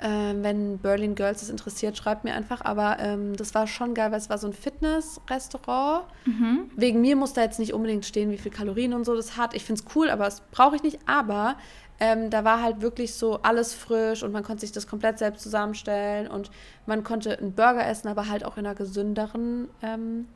Ähm, 0.00 0.42
wenn 0.42 0.78
Berlin 0.78 1.14
Girls 1.14 1.40
es 1.42 1.48
interessiert, 1.48 1.96
schreibt 1.96 2.24
mir 2.24 2.34
einfach. 2.34 2.60
Aber 2.62 2.98
ähm, 2.98 3.34
das 3.36 3.54
war 3.54 3.66
schon 3.66 3.94
geil, 3.94 4.10
weil 4.10 4.18
es 4.18 4.28
war 4.28 4.38
so 4.38 4.46
ein 4.46 4.52
Fitness-Restaurant. 4.52 6.04
Mhm. 6.26 6.70
Wegen 6.76 7.00
mir 7.00 7.16
muss 7.16 7.32
da 7.32 7.42
jetzt 7.42 7.58
nicht 7.58 7.72
unbedingt 7.72 8.04
stehen, 8.04 8.30
wie 8.30 8.38
viel 8.38 8.52
Kalorien 8.52 8.92
und 8.92 9.04
so 9.04 9.14
das 9.14 9.36
hat. 9.36 9.54
Ich 9.54 9.64
finde 9.64 9.82
es 9.82 9.96
cool, 9.96 10.10
aber 10.10 10.24
das 10.24 10.42
brauche 10.50 10.76
ich 10.76 10.82
nicht. 10.82 10.98
Aber 11.06 11.56
ähm, 11.98 12.28
da 12.28 12.44
war 12.44 12.62
halt 12.62 12.82
wirklich 12.82 13.14
so 13.14 13.40
alles 13.42 13.72
frisch 13.72 14.22
und 14.22 14.32
man 14.32 14.42
konnte 14.42 14.60
sich 14.60 14.72
das 14.72 14.86
komplett 14.86 15.18
selbst 15.18 15.42
zusammenstellen 15.42 16.28
und 16.28 16.50
man 16.84 17.02
konnte 17.04 17.38
einen 17.38 17.52
Burger 17.52 17.86
essen, 17.86 18.08
aber 18.08 18.28
halt 18.28 18.44
auch 18.44 18.58
in 18.58 18.66
einer 18.66 18.74
gesünderen 18.74 19.68
ähm, 19.82 20.26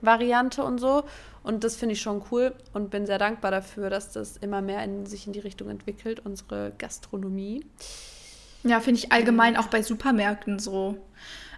Variante 0.00 0.64
und 0.64 0.78
so. 0.78 1.04
Und 1.42 1.64
das 1.64 1.76
finde 1.76 1.92
ich 1.94 2.00
schon 2.00 2.22
cool 2.30 2.54
und 2.72 2.90
bin 2.90 3.04
sehr 3.04 3.18
dankbar 3.18 3.50
dafür, 3.50 3.90
dass 3.90 4.12
das 4.12 4.38
immer 4.38 4.62
mehr 4.62 4.82
in, 4.82 5.04
sich 5.04 5.26
in 5.26 5.34
die 5.34 5.40
Richtung 5.40 5.68
entwickelt, 5.68 6.20
unsere 6.24 6.72
Gastronomie. 6.78 7.64
Ja, 8.62 8.80
finde 8.80 8.98
ich 8.98 9.12
allgemein 9.12 9.56
auch 9.56 9.68
bei 9.68 9.82
Supermärkten 9.82 10.58
so. 10.58 10.98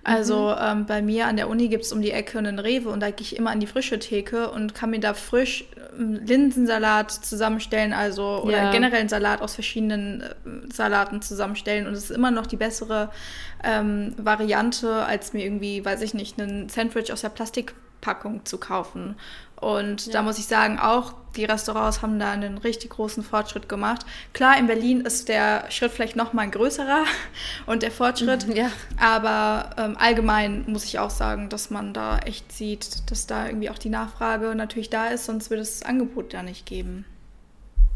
Also 0.05 0.51
mhm. 0.51 0.57
ähm, 0.61 0.87
bei 0.87 1.01
mir 1.01 1.27
an 1.27 1.37
der 1.37 1.49
Uni 1.49 1.69
gibt 1.69 1.85
es 1.85 1.93
um 1.93 2.03
die 2.03 2.11
Ecke 2.11 2.39
einen 2.39 2.59
Rewe 2.59 2.89
und 2.89 3.01
da 3.01 3.11
gehe 3.11 3.23
ich 3.25 3.37
immer 3.37 3.51
an 3.51 3.61
die 3.61 3.69
frische 3.69 4.01
Theke 4.01 4.51
und 4.51 4.75
kann 4.75 4.91
mir 4.91 4.99
da 4.99 5.15
frisch 5.15 5.65
ähm, 5.97 6.21
Linsensalat 6.25 7.13
zusammenstellen, 7.13 7.93
also 7.93 8.43
oder 8.43 8.65
ja. 8.65 8.71
generell 8.73 8.99
einen 9.01 9.09
Salat 9.09 9.41
aus 9.43 9.55
verschiedenen 9.55 10.23
äh, 10.23 10.73
Salaten 10.73 11.23
zusammenstellen 11.23 11.87
und 11.87 11.93
es 11.93 12.05
ist 12.05 12.11
immer 12.11 12.33
noch 12.33 12.49
die 12.49 12.57
bessere 12.57 13.11
ähm, 13.63 14.15
Variante, 14.17 15.05
als 15.05 15.35
mir 15.35 15.45
irgendwie, 15.45 15.85
weiß 15.85 16.03
ich 16.03 16.15
nicht, 16.15 16.41
einen 16.41 16.69
Sandwich 16.69 17.13
aus 17.13 17.21
der 17.21 17.29
Plastikpackung 18.03 18.45
zu 18.45 18.59
kaufen. 18.59 19.17
Und 19.57 20.07
ja. 20.07 20.13
da 20.15 20.23
muss 20.23 20.39
ich 20.39 20.47
sagen, 20.47 20.79
auch 20.79 21.15
die 21.37 21.45
Restaurants 21.45 22.03
haben 22.03 22.19
da 22.19 22.33
einen 22.33 22.59
richtig 22.59 22.91
großen 22.91 23.23
Fortschritt 23.23 23.69
gemacht. 23.69 24.05
Klar, 24.33 24.59
in 24.59 24.67
Berlin 24.67 25.03
ist 25.03 25.29
der 25.29 25.71
Schritt 25.71 25.93
vielleicht 25.93 26.17
noch 26.17 26.33
mal 26.33 26.43
ein 26.43 26.51
größerer 26.51 27.05
und 27.67 27.83
der 27.83 27.93
Fortschritt. 27.93 28.55
Ja. 28.55 28.71
Aber 29.01 29.71
ähm, 29.79 29.97
allgemein 29.99 30.65
muss 30.67 30.85
ich 30.85 30.99
auch 30.99 31.11
sagen, 31.11 31.49
dass 31.49 31.71
man 31.71 31.95
da 31.95 32.19
echt 32.19 32.53
sieht, 32.53 33.11
dass 33.11 33.27
da 33.27 33.47
irgendwie 33.47 33.71
auch 33.71 33.79
die 33.79 33.89
Nachfrage 33.89 34.55
natürlich 34.55 34.91
da 34.91 35.07
ist, 35.07 35.25
sonst 35.27 35.49
würde 35.49 35.63
es 35.63 35.79
das 35.79 35.89
Angebot 35.89 36.33
ja 36.33 36.43
nicht 36.43 36.67
geben. 36.67 37.05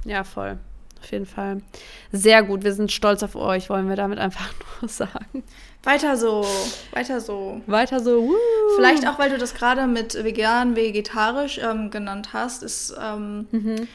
Ja, 0.04 0.23
voll. 0.23 0.59
Auf 1.00 1.12
jeden 1.12 1.26
Fall. 1.26 1.62
Sehr 2.11 2.42
gut. 2.42 2.64
Wir 2.64 2.73
sind 2.73 2.90
stolz 2.90 3.23
auf 3.23 3.37
euch, 3.37 3.69
wollen 3.69 3.88
wir 3.88 3.97
damit 3.97 4.19
einfach 4.19 4.52
nur 4.81 4.88
sagen. 4.88 5.42
Weiter 5.87 6.16
so, 6.16 6.45
weiter 6.90 7.21
so. 7.21 7.61
Weiter 7.66 8.00
so. 8.00 8.26
Woo. 8.26 8.35
Vielleicht 8.75 9.07
auch, 9.07 9.21
weil 9.21 9.31
du 9.31 9.38
das 9.38 9.55
gerade 9.55 9.87
mit 9.87 10.14
vegan, 10.14 10.75
vegetarisch 10.75 11.59
ähm, 11.59 11.90
genannt 11.90 12.33
hast, 12.33 12.64
ist 12.64 12.93
ähm, 13.00 13.47
mhm. 13.52 13.87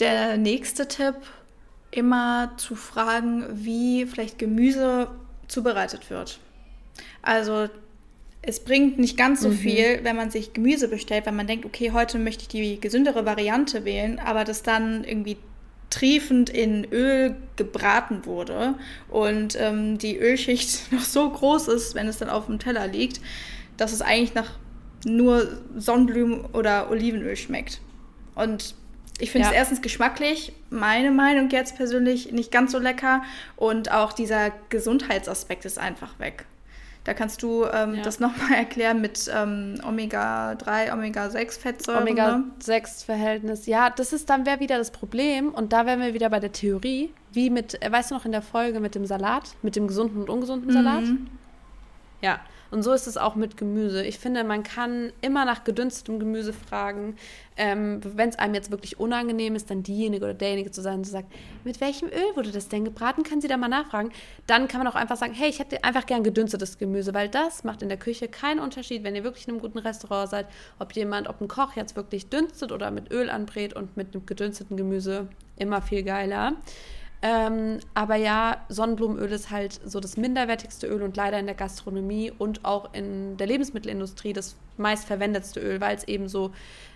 der 0.00 0.38
nächste 0.38 0.88
Tipp 0.88 1.14
immer 1.92 2.54
zu 2.56 2.74
fragen, 2.74 3.44
wie 3.52 4.06
vielleicht 4.06 4.40
Gemüse 4.40 5.06
zubereitet 5.46 6.10
wird. 6.10 6.40
Also 7.22 7.68
es 8.42 8.58
bringt 8.58 8.98
nicht 8.98 9.16
ganz 9.16 9.40
so 9.40 9.50
mhm. 9.50 9.54
viel, 9.54 10.00
wenn 10.02 10.16
man 10.16 10.32
sich 10.32 10.52
Gemüse 10.52 10.88
bestellt, 10.88 11.26
weil 11.26 11.32
man 11.32 11.46
denkt, 11.46 11.64
okay, 11.64 11.92
heute 11.92 12.18
möchte 12.18 12.42
ich 12.42 12.48
die 12.48 12.80
gesündere 12.80 13.24
Variante 13.24 13.84
wählen, 13.84 14.18
aber 14.18 14.42
das 14.42 14.64
dann 14.64 15.04
irgendwie 15.04 15.36
triefend 15.90 16.48
in 16.48 16.84
Öl 16.92 17.36
gebraten 17.56 18.24
wurde 18.24 18.74
und 19.08 19.56
ähm, 19.60 19.98
die 19.98 20.16
Ölschicht 20.16 20.92
noch 20.92 21.02
so 21.04 21.28
groß 21.28 21.68
ist, 21.68 21.94
wenn 21.94 22.08
es 22.08 22.18
dann 22.18 22.30
auf 22.30 22.46
dem 22.46 22.58
Teller 22.58 22.86
liegt, 22.86 23.20
dass 23.76 23.92
es 23.92 24.00
eigentlich 24.00 24.34
nach 24.34 24.52
nur 25.04 25.60
Sonnenblumen 25.76 26.44
oder 26.52 26.90
Olivenöl 26.90 27.36
schmeckt. 27.36 27.80
Und 28.34 28.74
ich 29.18 29.30
finde 29.30 29.48
es 29.48 29.52
erstens 29.52 29.82
geschmacklich, 29.82 30.52
meine 30.70 31.10
Meinung 31.10 31.50
jetzt 31.50 31.76
persönlich 31.76 32.32
nicht 32.32 32.50
ganz 32.50 32.72
so 32.72 32.78
lecker 32.78 33.22
und 33.56 33.90
auch 33.90 34.12
dieser 34.12 34.50
Gesundheitsaspekt 34.70 35.64
ist 35.64 35.78
einfach 35.78 36.18
weg. 36.18 36.46
Da 37.10 37.14
kannst 37.14 37.42
du 37.42 37.64
ähm, 37.64 37.96
ja. 37.96 38.02
das 38.02 38.20
nochmal 38.20 38.52
erklären 38.56 39.00
mit 39.00 39.28
ähm, 39.34 39.80
Omega-3, 39.84 40.92
Omega-6-Fettsäuren. 40.92 42.02
Omega-6-Verhältnis. 42.02 43.66
Ne? 43.66 43.72
Ja, 43.72 43.90
das 43.90 44.12
ist 44.12 44.30
dann 44.30 44.46
wäre 44.46 44.60
wieder 44.60 44.78
das 44.78 44.92
Problem. 44.92 45.48
Und 45.48 45.72
da 45.72 45.86
wären 45.86 46.00
wir 46.00 46.14
wieder 46.14 46.30
bei 46.30 46.38
der 46.38 46.52
Theorie, 46.52 47.12
wie 47.32 47.50
mit, 47.50 47.82
äh, 47.84 47.90
weißt 47.90 48.12
du 48.12 48.14
noch 48.14 48.26
in 48.26 48.30
der 48.30 48.42
Folge 48.42 48.78
mit 48.78 48.94
dem 48.94 49.06
Salat, 49.06 49.56
mit 49.62 49.74
dem 49.74 49.88
gesunden 49.88 50.20
und 50.20 50.30
ungesunden 50.30 50.70
Salat? 50.70 51.02
Mhm. 51.02 51.26
Ja, 52.20 52.38
und 52.70 52.82
so 52.82 52.92
ist 52.92 53.06
es 53.06 53.16
auch 53.16 53.34
mit 53.34 53.56
Gemüse. 53.56 54.04
Ich 54.04 54.18
finde, 54.18 54.44
man 54.44 54.62
kann 54.62 55.12
immer 55.20 55.44
nach 55.44 55.64
gedünstetem 55.64 56.20
Gemüse 56.20 56.52
fragen. 56.52 57.16
Ähm, 57.56 58.00
Wenn 58.02 58.28
es 58.28 58.38
einem 58.38 58.54
jetzt 58.54 58.70
wirklich 58.70 59.00
unangenehm 59.00 59.56
ist, 59.56 59.70
dann 59.70 59.82
diejenige 59.82 60.24
oder 60.24 60.34
derjenige 60.34 60.70
zu 60.70 60.80
sein, 60.80 61.02
die 61.02 61.08
sagt, 61.08 61.32
mit 61.64 61.80
welchem 61.80 62.08
Öl 62.08 62.36
wurde 62.36 62.52
das 62.52 62.68
denn 62.68 62.84
gebraten? 62.84 63.22
Können 63.22 63.40
Sie 63.40 63.48
da 63.48 63.56
mal 63.56 63.68
nachfragen? 63.68 64.10
Dann 64.46 64.68
kann 64.68 64.80
man 64.80 64.86
auch 64.86 64.94
einfach 64.94 65.16
sagen, 65.16 65.34
hey, 65.34 65.48
ich 65.48 65.58
hätte 65.58 65.82
einfach 65.84 66.06
gern 66.06 66.22
gedünstetes 66.22 66.78
Gemüse, 66.78 67.12
weil 67.12 67.28
das 67.28 67.64
macht 67.64 67.82
in 67.82 67.88
der 67.88 67.98
Küche 67.98 68.28
keinen 68.28 68.60
Unterschied, 68.60 69.04
wenn 69.04 69.16
ihr 69.16 69.24
wirklich 69.24 69.46
in 69.46 69.54
einem 69.54 69.60
guten 69.60 69.78
Restaurant 69.78 70.30
seid, 70.30 70.46
ob 70.78 70.92
jemand, 70.92 71.28
ob 71.28 71.40
ein 71.40 71.48
Koch 71.48 71.76
jetzt 71.76 71.96
wirklich 71.96 72.28
dünstet 72.28 72.72
oder 72.72 72.90
mit 72.90 73.10
Öl 73.10 73.30
anbrät 73.30 73.74
und 73.74 73.96
mit 73.96 74.14
einem 74.14 74.26
gedünsteten 74.26 74.76
Gemüse 74.76 75.28
immer 75.56 75.82
viel 75.82 76.02
geiler. 76.02 76.54
Ähm, 77.22 77.80
aber 77.92 78.16
ja, 78.16 78.64
Sonnenblumenöl 78.70 79.30
ist 79.32 79.50
halt 79.50 79.78
so 79.84 80.00
das 80.00 80.16
minderwertigste 80.16 80.86
Öl 80.86 81.02
und 81.02 81.16
leider 81.16 81.38
in 81.38 81.46
der 81.46 81.54
Gastronomie 81.54 82.32
und 82.36 82.64
auch 82.64 82.94
in 82.94 83.36
der 83.36 83.46
Lebensmittelindustrie 83.46 84.32
das 84.32 84.56
meistverwendetste 84.78 85.60
Öl, 85.60 85.80
weil 85.82 85.96
es 85.96 86.04
eben 86.04 86.28
so 86.28 86.52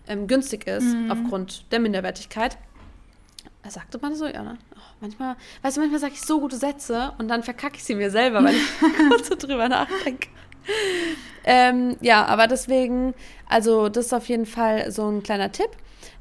ähm, 0.08 0.26
günstig 0.26 0.66
ist 0.66 0.94
mhm. 0.94 1.10
aufgrund 1.10 1.70
der 1.72 1.80
Minderwertigkeit. 1.80 2.56
Sagte 3.68 3.98
man 4.00 4.14
so, 4.14 4.26
ja, 4.26 4.42
ne? 4.42 4.58
Oh, 4.74 4.80
manchmal, 5.00 5.36
weißt 5.62 5.76
du, 5.76 5.80
manchmal 5.80 6.00
sage 6.00 6.12
ich 6.14 6.20
so 6.20 6.40
gute 6.40 6.56
Sätze 6.56 7.12
und 7.16 7.28
dann 7.28 7.42
verkacke 7.42 7.76
ich 7.76 7.84
sie 7.84 7.94
mir 7.94 8.10
selber, 8.10 8.44
weil 8.44 8.56
ich 8.56 9.08
kurz 9.08 9.28
so 9.28 9.34
drüber 9.36 9.68
nachdenke. 9.68 10.28
Ähm, 11.44 11.96
ja, 12.00 12.24
aber 12.26 12.46
deswegen, 12.46 13.14
also 13.48 13.88
das 13.88 14.06
ist 14.06 14.12
auf 14.14 14.28
jeden 14.28 14.46
Fall 14.46 14.90
so 14.90 15.08
ein 15.08 15.22
kleiner 15.22 15.52
Tipp 15.52 15.70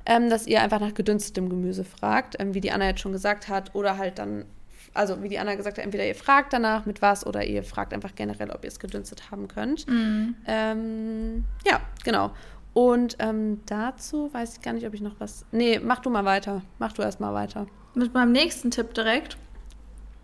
ähm, 0.05 0.29
dass 0.29 0.47
ihr 0.47 0.61
einfach 0.61 0.79
nach 0.79 0.93
gedünstetem 0.93 1.49
Gemüse 1.49 1.83
fragt, 1.83 2.35
ähm, 2.39 2.53
wie 2.53 2.61
die 2.61 2.71
Anna 2.71 2.87
jetzt 2.87 3.01
schon 3.01 3.11
gesagt 3.11 3.47
hat, 3.47 3.73
oder 3.73 3.97
halt 3.97 4.19
dann, 4.19 4.45
also 4.93 5.21
wie 5.23 5.29
die 5.29 5.39
Anna 5.39 5.55
gesagt 5.55 5.77
hat, 5.77 5.83
entweder 5.85 6.05
ihr 6.05 6.15
fragt 6.15 6.53
danach 6.53 6.85
mit 6.85 7.01
was 7.01 7.25
oder 7.25 7.43
ihr 7.45 7.63
fragt 7.63 7.93
einfach 7.93 8.15
generell, 8.15 8.51
ob 8.51 8.63
ihr 8.63 8.69
es 8.69 8.79
gedünstet 8.79 9.31
haben 9.31 9.47
könnt. 9.47 9.87
Mhm. 9.87 10.35
Ähm, 10.45 11.45
ja, 11.65 11.79
genau. 12.03 12.31
Und 12.73 13.17
ähm, 13.19 13.61
dazu 13.67 14.33
weiß 14.33 14.55
ich 14.55 14.61
gar 14.61 14.73
nicht, 14.73 14.85
ob 14.85 14.93
ich 14.93 15.01
noch 15.01 15.19
was. 15.19 15.45
Nee, 15.51 15.79
mach 15.81 15.99
du 15.99 16.09
mal 16.09 16.25
weiter. 16.25 16.63
Mach 16.79 16.91
du 16.91 17.03
erst 17.03 17.19
mal 17.19 17.33
weiter. 17.33 17.67
Mit 17.93 18.13
meinem 18.13 18.31
nächsten 18.31 18.71
Tipp 18.71 18.93
direkt. 18.95 19.37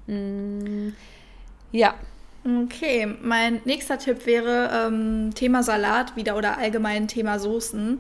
Mm, 0.08 0.90
ja. 1.72 1.94
Okay, 2.44 3.16
mein 3.22 3.62
nächster 3.66 4.00
Tipp 4.00 4.26
wäre 4.26 4.88
ähm, 4.88 5.32
Thema 5.36 5.62
Salat 5.62 6.16
wieder 6.16 6.36
oder 6.36 6.58
allgemein 6.58 7.08
Thema 7.08 7.38
Soßen. 7.38 8.00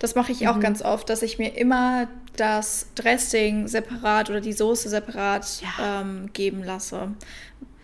Das 0.00 0.14
mache 0.14 0.32
ich 0.32 0.48
auch 0.48 0.56
mhm. 0.56 0.60
ganz 0.60 0.82
oft, 0.82 1.08
dass 1.10 1.22
ich 1.22 1.38
mir 1.38 1.56
immer 1.56 2.08
das 2.36 2.86
Dressing 2.94 3.68
separat 3.68 4.30
oder 4.30 4.40
die 4.40 4.54
Soße 4.54 4.88
separat 4.88 5.60
ja. 5.60 6.00
ähm, 6.00 6.30
geben 6.32 6.64
lasse. 6.64 7.08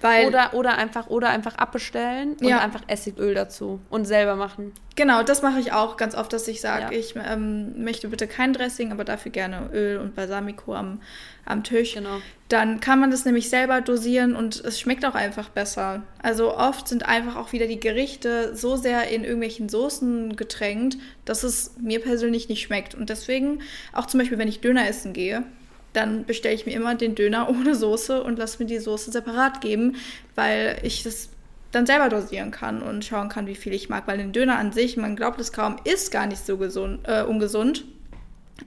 Weil, 0.01 0.27
oder, 0.27 0.53
oder, 0.53 0.77
einfach, 0.77 1.07
oder 1.07 1.31
einfach 1.31 1.55
abbestellen 1.57 2.35
und 2.35 2.47
ja. 2.47 2.61
einfach 2.61 2.83
Essigöl 2.87 3.35
dazu 3.35 3.81
und 3.89 4.05
selber 4.05 4.37
machen. 4.37 4.73
Genau, 4.95 5.23
das 5.23 5.43
mache 5.43 5.59
ich 5.59 5.73
auch 5.73 5.97
ganz 5.97 6.15
oft, 6.15 6.33
dass 6.33 6.49
ich 6.49 6.61
sage, 6.61 6.95
ja. 6.95 6.99
ich 6.99 7.15
ähm, 7.17 7.83
möchte 7.83 8.09
bitte 8.09 8.27
kein 8.27 8.53
Dressing, 8.53 8.93
aber 8.93 9.05
dafür 9.05 9.33
gerne 9.33 9.71
Öl 9.73 9.99
und 9.99 10.15
Balsamico 10.15 10.75
am, 10.75 11.01
am 11.45 11.65
Tisch. 11.65 11.95
Genau. 11.95 12.19
Dann 12.49 12.81
kann 12.81 13.01
man 13.01 13.11
das 13.11 13.25
nämlich 13.25 13.49
selber 13.49 13.81
dosieren 13.81 14.37
und 14.37 14.63
es 14.65 14.81
schmeckt 14.81 15.05
auch 15.05 15.15
einfach 15.15 15.49
besser. 15.49 16.03
Also 16.23 16.57
oft 16.57 16.89
sind 16.89 17.07
einfach 17.07 17.37
auch 17.37 17.53
wieder 17.53 17.67
die 17.67 17.81
Gerichte 17.81 18.55
so 18.55 18.77
sehr 18.77 19.09
in 19.09 19.25
irgendwelchen 19.25 19.69
Soßen 19.69 20.37
getränkt, 20.37 20.99
dass 21.25 21.43
es 21.43 21.75
mir 21.81 22.01
persönlich 22.01 22.49
nicht 22.49 22.63
schmeckt. 22.63 22.95
Und 22.95 23.11
deswegen, 23.11 23.61
auch 23.93 24.07
zum 24.07 24.21
Beispiel, 24.21 24.39
wenn 24.39 24.49
ich 24.49 24.61
Döner 24.61 24.89
essen 24.89 25.13
gehe, 25.13 25.45
dann 25.97 26.25
bestelle 26.25 26.55
ich 26.55 26.67
mir 26.67 26.75
immer 26.75 26.95
den 26.95 27.15
Döner 27.15 27.49
ohne 27.51 27.75
Soße 27.75 28.23
und 28.23 28.39
lasse 28.39 28.63
mir 28.63 28.67
die 28.67 28.79
Soße 28.79 29.11
separat 29.11 29.61
geben, 29.61 29.97
weil 30.35 30.79
ich 30.83 31.03
das 31.03 31.31
dann 31.73 31.87
selber 31.87 32.09
dosieren 32.09 32.53
kann 32.53 32.83
und 32.83 33.05
schauen 33.05 33.29
kann, 33.29 33.47
wie 33.47 33.55
viel 33.55 33.75
ich 33.75 33.89
mag. 33.89 34.07
Weil 34.07 34.19
den 34.19 34.33
Döner 34.33 34.59
an 34.59 34.73
sich, 34.73 34.97
man 34.97 35.17
glaubt 35.17 35.41
es 35.41 35.53
kaum, 35.53 35.77
ist 35.85 36.11
gar 36.13 36.27
nicht 36.27 36.45
so 36.45 36.57
gesund, 36.59 37.01
äh, 37.05 37.23
ungesund. 37.23 37.85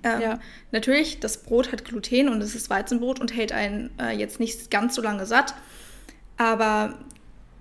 Ähm, 0.03 0.21
ja. 0.21 0.39
Natürlich, 0.71 1.19
das 1.19 1.41
Brot 1.41 1.71
hat 1.71 1.85
Gluten 1.85 2.29
und 2.29 2.41
es 2.41 2.55
ist 2.55 2.69
Weizenbrot 2.69 3.19
und 3.19 3.35
hält 3.35 3.51
einen 3.51 3.89
äh, 3.99 4.15
jetzt 4.15 4.39
nicht 4.39 4.69
ganz 4.69 4.95
so 4.95 5.01
lange 5.01 5.25
satt. 5.25 5.55
Aber 6.37 6.95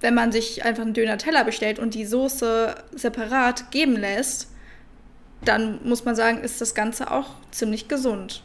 wenn 0.00 0.14
man 0.14 0.32
sich 0.32 0.64
einfach 0.64 0.82
einen 0.82 0.94
Döner-Teller 0.94 1.44
bestellt 1.44 1.78
und 1.78 1.94
die 1.94 2.04
Soße 2.04 2.74
separat 2.94 3.70
geben 3.70 3.96
lässt, 3.96 4.48
dann 5.44 5.80
muss 5.84 6.04
man 6.04 6.14
sagen, 6.14 6.38
ist 6.38 6.60
das 6.60 6.74
Ganze 6.74 7.10
auch 7.10 7.30
ziemlich 7.50 7.88
gesund. 7.88 8.42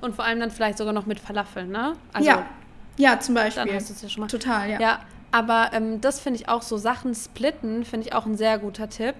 Und 0.00 0.14
vor 0.14 0.24
allem 0.24 0.40
dann 0.40 0.50
vielleicht 0.50 0.78
sogar 0.78 0.92
noch 0.92 1.06
mit 1.06 1.18
Falafeln, 1.18 1.70
ne? 1.70 1.94
Also, 2.12 2.28
ja. 2.28 2.46
Ja, 2.96 3.20
zum 3.20 3.34
Beispiel. 3.34 3.64
Dann 3.64 3.74
hast 3.74 3.88
du 3.88 3.94
es 3.94 4.02
ja 4.02 4.08
schon 4.08 4.22
mal. 4.22 4.26
Total, 4.26 4.68
ja. 4.68 4.80
Ja, 4.80 5.00
aber 5.30 5.70
ähm, 5.72 6.00
das 6.00 6.20
finde 6.20 6.40
ich 6.40 6.48
auch 6.48 6.62
so 6.62 6.76
Sachen 6.76 7.14
splitten, 7.14 7.84
finde 7.84 8.08
ich 8.08 8.14
auch 8.14 8.26
ein 8.26 8.36
sehr 8.36 8.58
guter 8.58 8.88
Tipp. 8.88 9.14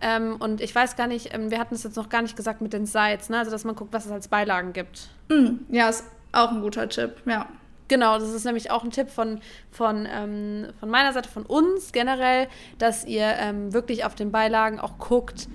Ähm, 0.00 0.36
und 0.38 0.60
ich 0.60 0.74
weiß 0.74 0.96
gar 0.96 1.06
nicht, 1.06 1.34
ähm, 1.34 1.50
wir 1.50 1.58
hatten 1.58 1.74
es 1.74 1.82
jetzt 1.82 1.96
noch 1.96 2.08
gar 2.08 2.22
nicht 2.22 2.36
gesagt 2.36 2.60
mit 2.60 2.72
den 2.72 2.86
Sides, 2.86 3.28
ne? 3.28 3.38
Also 3.38 3.50
dass 3.50 3.64
man 3.64 3.74
guckt, 3.74 3.92
was 3.92 4.06
es 4.06 4.12
als 4.12 4.28
Beilagen 4.28 4.72
gibt. 4.72 5.08
Mm, 5.28 5.64
ja, 5.70 5.88
ist 5.88 6.04
auch 6.32 6.50
ein 6.50 6.60
guter 6.60 6.88
Tipp, 6.88 7.16
ja. 7.26 7.46
Genau, 7.88 8.18
das 8.18 8.32
ist 8.32 8.44
nämlich 8.44 8.70
auch 8.70 8.82
ein 8.82 8.90
Tipp 8.90 9.10
von, 9.10 9.40
von, 9.70 10.08
ähm, 10.10 10.68
von 10.80 10.88
meiner 10.88 11.12
Seite, 11.12 11.28
von 11.28 11.44
uns 11.44 11.92
generell, 11.92 12.48
dass 12.78 13.04
ihr 13.04 13.26
ähm, 13.38 13.72
wirklich 13.72 14.04
auf 14.04 14.14
den 14.14 14.32
Beilagen 14.32 14.80
auch 14.80 14.98
guckt, 14.98 15.48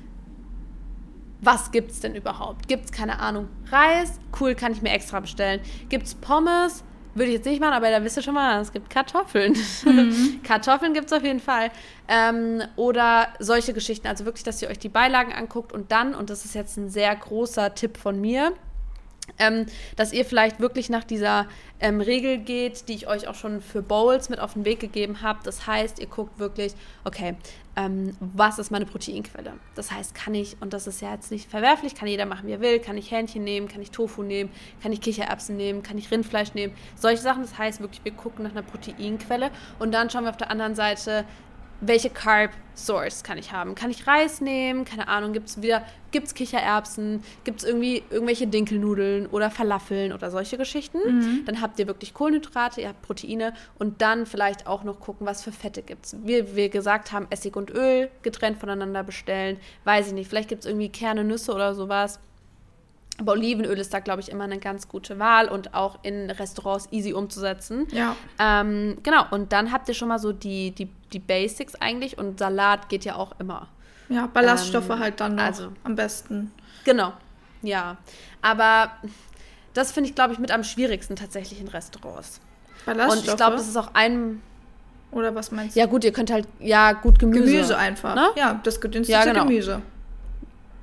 was 1.41 1.71
gibt 1.71 1.91
es 1.91 1.99
denn 1.99 2.15
überhaupt? 2.15 2.67
Gibt 2.67 2.85
es, 2.85 2.91
keine 2.91 3.19
Ahnung, 3.19 3.47
Reis? 3.71 4.19
Cool, 4.39 4.55
kann 4.55 4.73
ich 4.73 4.81
mir 4.81 4.91
extra 4.91 5.19
bestellen. 5.19 5.61
Gibt 5.87 6.05
es 6.05 6.15
Pommes? 6.15 6.83
Würde 7.15 7.31
ich 7.31 7.37
jetzt 7.37 7.45
nicht 7.45 7.59
machen, 7.59 7.73
aber 7.73 7.89
da 7.89 8.03
wisst 8.03 8.17
ihr 8.17 8.23
schon 8.23 8.35
mal, 8.35 8.61
es 8.61 8.71
gibt 8.71 8.89
Kartoffeln. 8.89 9.57
Mhm. 9.83 10.41
Kartoffeln 10.43 10.93
gibt 10.93 11.07
es 11.07 11.13
auf 11.13 11.23
jeden 11.23 11.39
Fall. 11.39 11.71
Ähm, 12.07 12.61
oder 12.75 13.29
solche 13.39 13.73
Geschichten. 13.73 14.07
Also 14.07 14.25
wirklich, 14.25 14.43
dass 14.43 14.61
ihr 14.61 14.69
euch 14.69 14.79
die 14.79 14.89
Beilagen 14.89 15.33
anguckt 15.33 15.73
und 15.73 15.91
dann, 15.91 16.13
und 16.13 16.29
das 16.29 16.45
ist 16.45 16.55
jetzt 16.55 16.77
ein 16.77 16.89
sehr 16.89 17.15
großer 17.15 17.73
Tipp 17.73 17.97
von 17.97 18.19
mir, 18.21 18.53
ähm, 19.37 19.65
dass 19.95 20.13
ihr 20.13 20.25
vielleicht 20.25 20.59
wirklich 20.59 20.89
nach 20.89 21.03
dieser 21.03 21.47
ähm, 21.79 22.01
Regel 22.01 22.37
geht, 22.37 22.87
die 22.89 22.93
ich 22.93 23.07
euch 23.07 23.27
auch 23.27 23.35
schon 23.35 23.61
für 23.61 23.81
Bowls 23.81 24.29
mit 24.29 24.39
auf 24.39 24.53
den 24.53 24.65
Weg 24.65 24.79
gegeben 24.79 25.21
habe. 25.21 25.39
Das 25.43 25.67
heißt, 25.67 25.99
ihr 25.99 26.07
guckt 26.07 26.39
wirklich, 26.39 26.73
okay, 27.03 27.35
ähm, 27.75 28.15
was 28.19 28.59
ist 28.59 28.71
meine 28.71 28.85
Proteinquelle? 28.85 29.53
Das 29.75 29.91
heißt, 29.91 30.13
kann 30.13 30.35
ich, 30.35 30.57
und 30.61 30.73
das 30.73 30.87
ist 30.87 31.01
ja 31.01 31.13
jetzt 31.13 31.31
nicht 31.31 31.49
verwerflich, 31.49 31.95
kann 31.95 32.07
jeder 32.07 32.25
machen, 32.25 32.47
wie 32.47 32.51
er 32.51 32.59
will, 32.59 32.79
kann 32.79 32.97
ich 32.97 33.11
Hähnchen 33.11 33.43
nehmen, 33.43 33.67
kann 33.67 33.81
ich 33.81 33.91
Tofu 33.91 34.23
nehmen, 34.23 34.49
kann 34.81 34.91
ich 34.91 35.01
Kichererbsen 35.01 35.55
nehmen, 35.55 35.83
kann 35.83 35.97
ich 35.97 36.11
Rindfleisch 36.11 36.53
nehmen, 36.53 36.73
solche 36.95 37.21
Sachen. 37.21 37.41
Das 37.41 37.57
heißt 37.57 37.79
wirklich, 37.79 38.03
wir 38.03 38.11
gucken 38.11 38.43
nach 38.43 38.51
einer 38.51 38.63
Proteinquelle 38.63 39.51
und 39.79 39.93
dann 39.93 40.09
schauen 40.09 40.23
wir 40.23 40.31
auf 40.31 40.37
der 40.37 40.51
anderen 40.51 40.75
Seite, 40.75 41.25
welche 41.81 42.09
Carb 42.09 42.51
Source 42.75 43.23
kann 43.23 43.37
ich 43.37 43.51
haben? 43.51 43.75
Kann 43.75 43.91
ich 43.91 44.07
Reis 44.07 44.41
nehmen? 44.41 44.85
Keine 44.85 45.07
Ahnung, 45.07 45.33
gibt 45.33 45.49
es 45.49 45.61
wieder, 45.61 45.83
gibt 46.11 46.27
es 46.27 46.33
Kichererbsen? 46.33 47.23
Gibt 47.43 47.61
es 47.61 47.67
irgendwie 47.67 48.03
irgendwelche 48.09 48.47
Dinkelnudeln 48.47 49.27
oder 49.27 49.51
Falafeln 49.51 50.13
oder 50.13 50.31
solche 50.31 50.57
Geschichten? 50.57 50.97
Mhm. 50.97 51.45
Dann 51.45 51.61
habt 51.61 51.79
ihr 51.79 51.87
wirklich 51.87 52.13
Kohlenhydrate, 52.13 52.81
ihr 52.81 52.89
habt 52.89 53.01
Proteine 53.01 53.53
und 53.77 54.01
dann 54.01 54.25
vielleicht 54.25 54.67
auch 54.67 54.83
noch 54.83 54.99
gucken, 54.99 55.27
was 55.27 55.43
für 55.43 55.51
Fette 55.51 55.81
gibt 55.81 56.05
es. 56.05 56.15
Wie 56.23 56.55
wir 56.55 56.69
gesagt 56.69 57.11
haben, 57.11 57.27
Essig 57.29 57.55
und 57.55 57.69
Öl 57.69 58.09
getrennt 58.21 58.59
voneinander 58.59 59.03
bestellen. 59.03 59.57
Weiß 59.83 60.07
ich 60.07 60.13
nicht, 60.13 60.29
vielleicht 60.29 60.49
gibt 60.49 60.63
es 60.63 60.69
irgendwie 60.69 60.89
Kerne, 60.89 61.23
Nüsse 61.23 61.53
oder 61.53 61.75
sowas. 61.75 62.19
Aber 63.19 63.33
Olivenöl 63.33 63.77
ist 63.77 63.93
da, 63.93 63.99
glaube 63.99 64.21
ich, 64.21 64.29
immer 64.29 64.45
eine 64.45 64.59
ganz 64.59 64.87
gute 64.87 65.19
Wahl 65.19 65.49
und 65.49 65.73
auch 65.73 65.99
in 66.03 66.31
Restaurants 66.31 66.87
easy 66.91 67.13
umzusetzen. 67.13 67.87
Ja. 67.91 68.15
Ähm, 68.39 68.97
genau, 69.03 69.25
und 69.31 69.51
dann 69.51 69.71
habt 69.71 69.89
ihr 69.89 69.93
schon 69.93 70.07
mal 70.07 70.19
so 70.19 70.31
die, 70.31 70.71
die, 70.71 70.89
die 71.11 71.19
Basics 71.19 71.75
eigentlich 71.75 72.17
und 72.17 72.39
Salat 72.39 72.87
geht 72.87 73.03
ja 73.03 73.15
auch 73.15 73.33
immer. 73.39 73.67
Ja, 74.07 74.27
Ballaststoffe 74.27 74.89
ähm, 74.89 74.99
halt 74.99 75.19
dann 75.19 75.35
noch 75.35 75.43
also, 75.43 75.69
am 75.83 75.95
besten. 75.95 76.51
Genau, 76.85 77.13
ja. 77.61 77.97
Aber 78.41 78.91
das 79.73 79.91
finde 79.91 80.09
ich, 80.09 80.15
glaube 80.15 80.33
ich, 80.33 80.39
mit 80.39 80.51
am 80.51 80.63
schwierigsten 80.63 81.15
tatsächlich 81.15 81.59
in 81.59 81.67
Restaurants. 81.67 82.39
Ballaststoffe? 82.85 83.19
Und 83.19 83.29
ich 83.29 83.35
glaube, 83.35 83.57
das 83.57 83.67
ist 83.67 83.77
auch 83.77 83.89
ein... 83.93 84.41
Oder 85.11 85.33
was 85.35 85.51
meinst 85.51 85.75
du? 85.75 85.79
Ja 85.79 85.87
gut, 85.87 86.03
ihr 86.03 86.13
könnt 86.13 86.31
halt, 86.31 86.47
ja 86.59 86.93
gut, 86.93 87.19
Gemüse. 87.19 87.43
Gemüse 87.43 87.77
einfach, 87.77 88.15
ne? 88.15 88.29
Ja, 88.35 88.59
das 88.63 88.79
gedünstete 88.79 89.19
ja, 89.19 89.25
genau. 89.25 89.45
Gemüse 89.45 89.81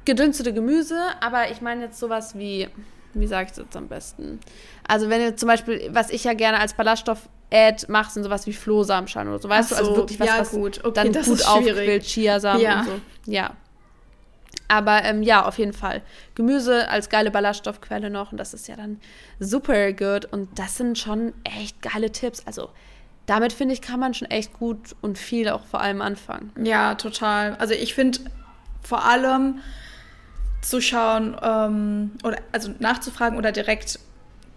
gedünstete 0.06 0.54
Gemüse, 0.54 0.98
aber 1.20 1.50
ich 1.50 1.60
meine 1.60 1.84
jetzt 1.84 1.98
sowas 1.98 2.38
wie, 2.38 2.68
wie 3.12 3.26
sage 3.26 3.46
ich 3.46 3.50
das 3.50 3.64
jetzt 3.64 3.76
am 3.76 3.88
besten? 3.88 4.40
Also 4.88 5.10
wenn 5.10 5.20
ihr 5.20 5.36
zum 5.36 5.48
Beispiel, 5.48 5.90
was 5.92 6.10
ich 6.10 6.24
ja 6.24 6.32
gerne 6.32 6.58
als 6.58 6.74
Ballaststoff 6.74 7.28
Ad 7.52 7.86
mache, 7.88 8.10
sind 8.10 8.24
sowas 8.24 8.46
wie 8.46 8.52
Flohsamenschalen 8.52 9.28
oder 9.28 9.38
so, 9.38 9.48
weißt 9.48 9.68
so, 9.68 9.74
du? 9.74 9.80
Also 9.80 9.96
wirklich 9.96 10.18
was, 10.18 10.28
ja, 10.28 10.38
was 10.38 10.50
gut. 10.50 10.84
Okay, 10.84 11.10
dann 11.12 11.24
gut 11.24 11.46
aufquillt, 11.46 12.04
Chiasamen 12.04 12.62
ja. 12.62 12.80
und 12.80 12.86
so. 12.86 13.00
Ja. 13.26 13.50
Aber 14.68 15.04
ähm, 15.04 15.22
ja, 15.22 15.44
auf 15.44 15.58
jeden 15.58 15.72
Fall. 15.72 16.02
Gemüse 16.34 16.88
als 16.88 17.08
geile 17.08 17.30
Ballaststoffquelle 17.30 18.10
noch 18.10 18.32
und 18.32 18.38
das 18.38 18.52
ist 18.52 18.66
ja 18.66 18.74
dann 18.74 19.00
super 19.38 19.92
good 19.92 20.24
und 20.24 20.58
das 20.58 20.76
sind 20.76 20.98
schon 20.98 21.34
echt 21.44 21.80
geile 21.82 22.10
Tipps. 22.10 22.44
Also 22.46 22.70
damit 23.26 23.52
finde 23.52 23.74
ich, 23.74 23.80
kann 23.80 24.00
man 24.00 24.14
schon 24.14 24.28
echt 24.28 24.52
gut 24.54 24.96
und 25.02 25.18
viel 25.18 25.48
auch 25.48 25.64
vor 25.64 25.80
allem 25.80 26.02
anfangen. 26.02 26.52
Ja, 26.60 26.94
total. 26.96 27.56
Also 27.56 27.74
ich 27.74 27.94
finde 27.94 28.18
vor 28.82 29.04
allem 29.04 29.60
zu 30.66 30.80
schauen 30.80 31.36
ähm, 31.42 32.10
oder 32.24 32.38
also 32.50 32.72
nachzufragen 32.80 33.38
oder 33.38 33.52
direkt 33.52 34.00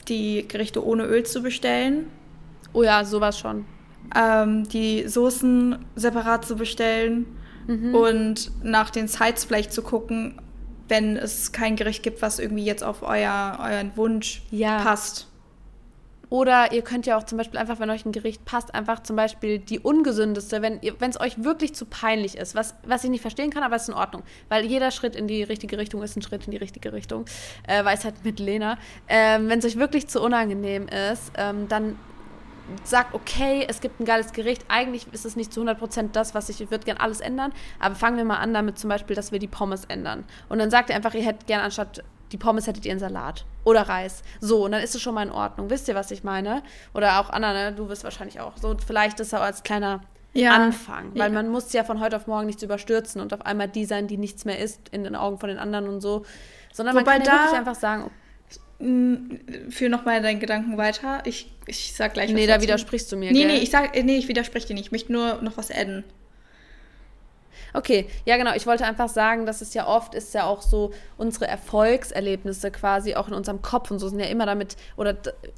die 0.07 0.47
Gerichte 0.47 0.83
ohne 0.83 1.03
Öl 1.03 1.23
zu 1.23 1.43
bestellen. 1.43 2.07
Oh 2.73 2.81
ja, 2.81 3.05
sowas 3.05 3.37
schon. 3.37 3.65
Ähm, 4.15 4.67
die 4.69 5.07
Soßen 5.07 5.77
separat 5.95 6.45
zu 6.45 6.55
bestellen 6.55 7.27
mhm. 7.67 7.93
und 7.93 8.51
nach 8.63 8.89
den 8.89 9.07
Sites 9.07 9.45
vielleicht 9.45 9.71
zu 9.71 9.83
gucken, 9.83 10.41
wenn 10.87 11.15
es 11.15 11.51
kein 11.51 11.75
Gericht 11.75 12.01
gibt, 12.01 12.23
was 12.23 12.39
irgendwie 12.39 12.65
jetzt 12.65 12.83
auf 12.83 13.03
euer, 13.03 13.59
euren 13.61 13.95
Wunsch 13.95 14.41
ja. 14.49 14.81
passt. 14.81 15.27
Oder 16.29 16.71
ihr 16.73 16.83
könnt 16.83 17.07
ja 17.07 17.17
auch 17.17 17.23
zum 17.23 17.37
Beispiel 17.37 17.59
einfach, 17.59 17.79
wenn 17.79 17.89
euch 17.89 18.05
ein 18.05 18.11
Gericht 18.11 18.45
passt, 18.45 18.75
einfach 18.75 19.01
zum 19.01 19.15
Beispiel 19.15 19.59
die 19.59 19.79
ungesündeste, 19.79 20.61
wenn 20.61 21.09
es 21.09 21.19
euch 21.19 21.43
wirklich 21.43 21.73
zu 21.73 21.85
peinlich 21.85 22.37
ist, 22.37 22.53
was, 22.53 22.75
was 22.83 23.03
ich 23.03 23.09
nicht 23.09 23.21
verstehen 23.21 23.49
kann, 23.49 23.63
aber 23.63 23.75
es 23.75 23.83
ist 23.83 23.89
in 23.89 23.95
Ordnung. 23.95 24.23
Weil 24.47 24.65
jeder 24.65 24.91
Schritt 24.91 25.15
in 25.15 25.27
die 25.27 25.41
richtige 25.41 25.77
Richtung 25.77 26.03
ist 26.03 26.15
ein 26.15 26.21
Schritt 26.21 26.45
in 26.45 26.51
die 26.51 26.57
richtige 26.57 26.93
Richtung. 26.93 27.25
Äh, 27.67 27.83
Weisheit 27.83 28.13
mit 28.23 28.39
Lena. 28.39 28.77
Ähm, 29.07 29.49
wenn 29.49 29.59
es 29.59 29.65
euch 29.65 29.77
wirklich 29.77 30.07
zu 30.07 30.21
unangenehm 30.21 30.87
ist, 30.87 31.31
ähm, 31.35 31.67
dann 31.67 31.97
sagt, 32.83 33.15
okay, 33.15 33.65
es 33.67 33.81
gibt 33.81 33.99
ein 33.99 34.05
geiles 34.05 34.31
Gericht, 34.31 34.65
eigentlich 34.67 35.07
ist 35.11 35.25
es 35.25 35.35
nicht 35.35 35.51
zu 35.51 35.61
100% 35.61 36.09
das, 36.11 36.35
was 36.35 36.49
ich, 36.49 36.61
ich 36.61 36.69
würde 36.69 36.85
gerne 36.85 36.99
alles 36.99 37.19
ändern, 37.19 37.51
aber 37.79 37.95
fangen 37.95 38.17
wir 38.17 38.25
mal 38.25 38.37
an 38.37 38.53
damit 38.53 38.77
zum 38.77 38.89
Beispiel, 38.89 39.15
dass 39.15 39.31
wir 39.31 39.39
die 39.39 39.47
Pommes 39.47 39.85
ändern. 39.85 40.23
Und 40.49 40.59
dann 40.59 40.69
sagt 40.69 40.89
ihr 40.89 40.95
einfach, 40.95 41.15
ihr 41.15 41.23
hättet 41.23 41.47
gerne 41.47 41.63
anstatt 41.63 42.03
die 42.31 42.37
Pommes 42.37 42.67
hättet 42.67 42.85
ihr 42.85 42.91
einen 42.91 42.99
Salat 42.99 43.45
oder 43.63 43.81
Reis. 43.81 44.23
So, 44.39 44.65
und 44.65 44.71
dann 44.71 44.81
ist 44.81 44.95
es 44.95 45.01
schon 45.01 45.13
mal 45.13 45.23
in 45.23 45.31
Ordnung. 45.31 45.69
Wisst 45.69 45.87
ihr, 45.87 45.95
was 45.95 46.11
ich 46.11 46.23
meine? 46.23 46.63
Oder 46.93 47.19
auch 47.19 47.29
Anna, 47.29 47.53
ne? 47.53 47.73
du 47.73 47.89
wirst 47.89 48.03
wahrscheinlich 48.03 48.39
auch. 48.39 48.57
So, 48.57 48.75
vielleicht 48.85 49.19
ist 49.19 49.33
auch 49.33 49.41
als 49.41 49.63
kleiner 49.63 50.01
ja. 50.33 50.51
Anfang. 50.51 51.11
Weil 51.13 51.29
ja. 51.29 51.29
man 51.29 51.49
muss 51.49 51.71
ja 51.73 51.83
von 51.83 51.99
heute 51.99 52.15
auf 52.15 52.27
morgen 52.27 52.45
nichts 52.45 52.63
überstürzen 52.63 53.21
und 53.21 53.33
auf 53.33 53.45
einmal 53.45 53.67
die 53.67 53.85
sein, 53.85 54.07
die 54.07 54.17
nichts 54.17 54.45
mehr 54.45 54.59
ist 54.59 54.79
in 54.89 55.03
den 55.03 55.15
Augen 55.15 55.39
von 55.39 55.49
den 55.49 55.57
anderen 55.57 55.87
und 55.87 56.01
so. 56.01 56.25
Sondern 56.71 56.95
Wobei 56.95 57.17
man 57.17 57.23
kann 57.23 57.25
ja 57.25 57.41
wirklich 57.41 57.59
einfach 57.59 57.75
sagen, 57.75 58.11
Führ 58.79 59.89
nochmal 59.89 60.21
deinen 60.21 60.39
Gedanken 60.39 60.77
weiter. 60.77 61.21
Ich, 61.25 61.51
ich 61.65 61.93
sag 61.93 62.13
gleich 62.13 62.31
Nee, 62.31 62.47
da 62.47 62.61
widersprichst 62.61 63.11
du 63.11 63.17
mir. 63.17 63.31
Nee, 63.31 63.39
gell? 63.39 63.47
nee, 63.47 63.57
ich 63.57 63.71
sag, 63.71 63.93
nee, 64.05 64.15
ich 64.15 64.29
widerspreche 64.29 64.67
dir 64.67 64.73
nicht. 64.75 64.85
Ich 64.85 64.91
möchte 64.93 65.11
nur 65.11 65.41
noch 65.41 65.57
was 65.57 65.69
adden. 65.69 66.05
Okay, 67.73 68.07
ja 68.25 68.37
genau. 68.37 68.53
Ich 68.55 68.65
wollte 68.67 68.85
einfach 68.85 69.09
sagen, 69.09 69.45
dass 69.45 69.61
es 69.61 69.73
ja 69.73 69.87
oft 69.87 70.15
ist 70.15 70.33
ja 70.33 70.45
auch 70.45 70.61
so, 70.61 70.91
unsere 71.17 71.47
Erfolgserlebnisse 71.47 72.71
quasi 72.71 73.15
auch 73.15 73.27
in 73.27 73.33
unserem 73.33 73.61
Kopf 73.61 73.91
und 73.91 73.99
so 73.99 74.07
sind 74.07 74.19
ja 74.19 74.27
immer 74.27 74.45
damit, 74.45 74.75
oder 74.97 75.15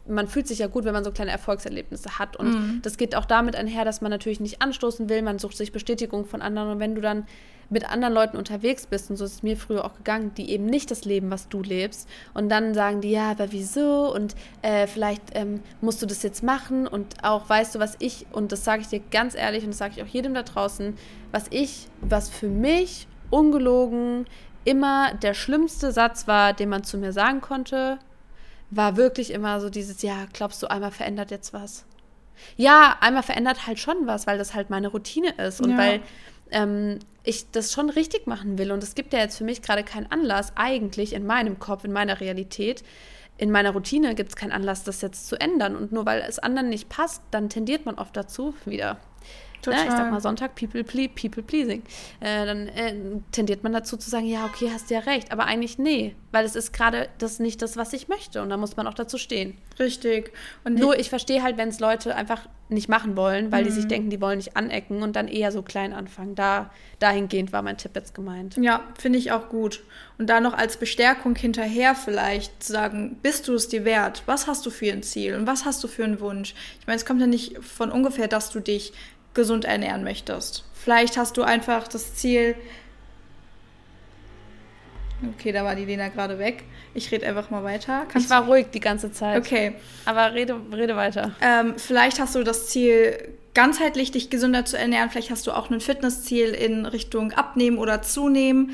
man 0.07 0.27
fühlt 0.27 0.47
sich 0.47 0.59
ja 0.59 0.67
gut, 0.67 0.85
wenn 0.85 0.93
man 0.93 1.03
so 1.03 1.11
kleine 1.11 1.31
Erfolgserlebnisse 1.31 2.19
hat. 2.19 2.37
Und 2.37 2.49
mhm. 2.49 2.81
das 2.81 2.97
geht 2.97 3.15
auch 3.15 3.25
damit 3.25 3.55
einher, 3.55 3.85
dass 3.85 4.01
man 4.01 4.11
natürlich 4.11 4.39
nicht 4.39 4.61
anstoßen 4.61 5.09
will, 5.09 5.21
man 5.21 5.39
sucht 5.39 5.57
sich 5.57 5.71
Bestätigung 5.71 6.25
von 6.25 6.41
anderen. 6.41 6.69
Und 6.69 6.79
wenn 6.79 6.95
du 6.95 7.01
dann 7.01 7.25
mit 7.71 7.89
anderen 7.89 8.13
Leuten 8.13 8.37
unterwegs 8.37 8.85
bist, 8.85 9.09
und 9.09 9.17
so 9.17 9.25
ist 9.25 9.33
es 9.33 9.43
mir 9.43 9.57
früher 9.57 9.85
auch 9.85 9.95
gegangen, 9.95 10.33
die 10.35 10.51
eben 10.51 10.65
nicht 10.65 10.91
das 10.91 11.05
Leben, 11.05 11.31
was 11.31 11.49
du 11.49 11.63
lebst, 11.63 12.07
und 12.33 12.49
dann 12.49 12.73
sagen 12.73 13.01
die, 13.01 13.11
ja, 13.11 13.31
aber 13.31 13.51
wieso? 13.51 14.13
Und 14.13 14.35
äh, 14.61 14.87
vielleicht 14.87 15.23
ähm, 15.33 15.61
musst 15.79 16.01
du 16.01 16.05
das 16.05 16.21
jetzt 16.21 16.43
machen. 16.43 16.85
Und 16.85 17.23
auch, 17.23 17.49
weißt 17.49 17.75
du, 17.75 17.79
was 17.79 17.95
ich, 17.99 18.27
und 18.31 18.51
das 18.51 18.63
sage 18.63 18.81
ich 18.81 18.87
dir 18.87 19.01
ganz 19.11 19.35
ehrlich, 19.35 19.63
und 19.63 19.71
das 19.71 19.79
sage 19.79 19.93
ich 19.97 20.03
auch 20.03 20.07
jedem 20.07 20.33
da 20.33 20.43
draußen, 20.43 20.95
was 21.31 21.45
ich, 21.49 21.87
was 22.01 22.29
für 22.29 22.49
mich 22.49 23.07
ungelogen 23.29 24.25
immer 24.65 25.13
der 25.15 25.33
schlimmste 25.33 25.91
Satz 25.91 26.27
war, 26.27 26.53
den 26.53 26.69
man 26.69 26.83
zu 26.83 26.97
mir 26.97 27.13
sagen 27.13 27.41
konnte, 27.41 27.97
war 28.69 28.95
wirklich 28.97 29.31
immer 29.31 29.59
so 29.59 29.69
dieses, 29.69 30.01
ja, 30.01 30.25
glaubst 30.33 30.61
du, 30.61 30.69
einmal 30.69 30.91
verändert 30.91 31.31
jetzt 31.31 31.53
was? 31.53 31.85
Ja, 32.57 32.97
einmal 33.01 33.23
verändert 33.23 33.67
halt 33.67 33.79
schon 33.79 34.07
was, 34.07 34.27
weil 34.27 34.37
das 34.37 34.53
halt 34.53 34.69
meine 34.69 34.87
Routine 34.87 35.33
ist 35.33 35.61
und 35.61 35.71
ja. 35.71 35.77
weil 35.77 36.01
ähm, 36.51 36.99
ich 37.23 37.51
das 37.51 37.71
schon 37.71 37.89
richtig 37.89 38.27
machen 38.27 38.57
will. 38.57 38.71
Und 38.71 38.83
es 38.83 38.95
gibt 38.95 39.13
ja 39.13 39.19
jetzt 39.19 39.37
für 39.37 39.43
mich 39.43 39.61
gerade 39.61 39.83
keinen 39.83 40.11
Anlass, 40.11 40.53
eigentlich 40.55 41.13
in 41.13 41.25
meinem 41.25 41.59
Kopf, 41.59 41.83
in 41.83 41.91
meiner 41.91 42.19
Realität, 42.19 42.83
in 43.37 43.51
meiner 43.51 43.71
Routine 43.71 44.13
gibt 44.13 44.29
es 44.29 44.35
keinen 44.35 44.51
Anlass, 44.51 44.83
das 44.83 45.01
jetzt 45.01 45.27
zu 45.27 45.39
ändern. 45.39 45.75
Und 45.75 45.91
nur 45.91 46.05
weil 46.05 46.23
es 46.27 46.39
anderen 46.39 46.69
nicht 46.69 46.89
passt, 46.89 47.23
dann 47.31 47.49
tendiert 47.49 47.85
man 47.85 47.95
oft 47.95 48.15
dazu, 48.15 48.53
wieder 48.65 48.97
Total. 49.61 49.85
Ja, 49.85 49.91
ich 49.91 49.97
sag 49.97 50.11
mal 50.11 50.21
Sonntag, 50.21 50.55
people, 50.55 50.83
ple 50.83 51.07
people 51.09 51.43
pleasing. 51.43 51.83
Äh, 52.19 52.45
dann 52.45 52.67
äh, 52.69 52.95
tendiert 53.31 53.63
man 53.63 53.73
dazu 53.73 53.95
zu 53.95 54.09
sagen, 54.09 54.25
ja, 54.25 54.45
okay, 54.45 54.69
hast 54.73 54.89
ja 54.89 54.99
recht. 54.99 55.31
Aber 55.31 55.45
eigentlich 55.45 55.77
nee, 55.77 56.15
weil 56.31 56.45
es 56.45 56.55
ist 56.55 56.73
gerade 56.73 57.09
das 57.19 57.39
nicht 57.39 57.61
das, 57.61 57.77
was 57.77 57.93
ich 57.93 58.07
möchte. 58.07 58.41
Und 58.41 58.49
da 58.49 58.57
muss 58.57 58.75
man 58.75 58.87
auch 58.87 58.93
dazu 58.93 59.17
stehen. 59.17 59.57
Richtig. 59.79 60.31
Und 60.63 60.79
Nur 60.79 60.97
ich 60.99 61.09
verstehe 61.09 61.43
halt, 61.43 61.57
wenn 61.57 61.69
es 61.69 61.79
Leute 61.79 62.15
einfach 62.15 62.47
nicht 62.69 62.87
machen 62.87 63.17
wollen, 63.17 63.51
weil 63.51 63.63
mhm. 63.63 63.67
die 63.67 63.71
sich 63.73 63.83
mhm. 63.85 63.89
denken, 63.89 64.09
die 64.09 64.21
wollen 64.21 64.37
nicht 64.37 64.55
anecken 64.55 65.03
und 65.03 65.15
dann 65.15 65.27
eher 65.27 65.51
so 65.51 65.61
klein 65.61 65.93
anfangen. 65.93 66.35
Da, 66.35 66.71
dahingehend 66.99 67.51
war 67.51 67.61
mein 67.61 67.77
Tipp 67.77 67.91
jetzt 67.95 68.15
gemeint. 68.15 68.57
Ja, 68.57 68.83
finde 68.97 69.19
ich 69.19 69.31
auch 69.31 69.49
gut. 69.49 69.83
Und 70.17 70.27
da 70.27 70.39
noch 70.39 70.53
als 70.53 70.77
Bestärkung 70.77 71.35
hinterher 71.35 71.95
vielleicht 71.95 72.63
zu 72.63 72.71
sagen, 72.71 73.17
bist 73.21 73.47
du 73.47 73.55
es 73.55 73.67
dir 73.67 73.83
wert? 73.83 74.23
Was 74.25 74.47
hast 74.47 74.65
du 74.65 74.69
für 74.69 74.91
ein 74.91 75.03
Ziel 75.03 75.35
und 75.35 75.47
was 75.47 75.65
hast 75.65 75.83
du 75.83 75.87
für 75.87 76.05
einen 76.05 76.21
Wunsch? 76.21 76.55
Ich 76.79 76.87
meine, 76.87 76.97
es 76.97 77.05
kommt 77.05 77.19
ja 77.19 77.27
nicht 77.27 77.57
von 77.57 77.91
ungefähr, 77.91 78.27
dass 78.27 78.51
du 78.51 78.61
dich 78.61 78.93
gesund 79.33 79.65
ernähren 79.65 80.03
möchtest. 80.03 80.65
Vielleicht 80.73 81.17
hast 81.17 81.37
du 81.37 81.43
einfach 81.43 81.87
das 81.87 82.15
Ziel. 82.15 82.55
Okay, 85.35 85.51
da 85.51 85.63
war 85.63 85.75
die 85.75 85.85
Lena 85.85 86.09
gerade 86.09 86.39
weg. 86.39 86.63
Ich 86.93 87.11
rede 87.11 87.27
einfach 87.27 87.49
mal 87.51 87.63
weiter. 87.63 88.05
Kannst 88.09 88.25
ich 88.25 88.31
war 88.31 88.45
ruhig 88.45 88.67
die 88.73 88.79
ganze 88.79 89.11
Zeit. 89.11 89.37
Okay. 89.37 89.73
Aber 90.05 90.33
rede, 90.33 90.59
rede 90.73 90.95
weiter. 90.95 91.35
Ähm, 91.41 91.75
vielleicht 91.77 92.19
hast 92.19 92.33
du 92.35 92.43
das 92.43 92.67
Ziel, 92.67 93.35
ganzheitlich 93.53 94.11
dich 94.11 94.29
gesünder 94.29 94.65
zu 94.65 94.77
ernähren. 94.77 95.09
Vielleicht 95.09 95.29
hast 95.29 95.45
du 95.45 95.51
auch 95.51 95.69
ein 95.69 95.79
Fitnessziel 95.79 96.49
in 96.49 96.85
Richtung 96.85 97.31
Abnehmen 97.33 97.77
oder 97.77 98.01
Zunehmen. 98.01 98.71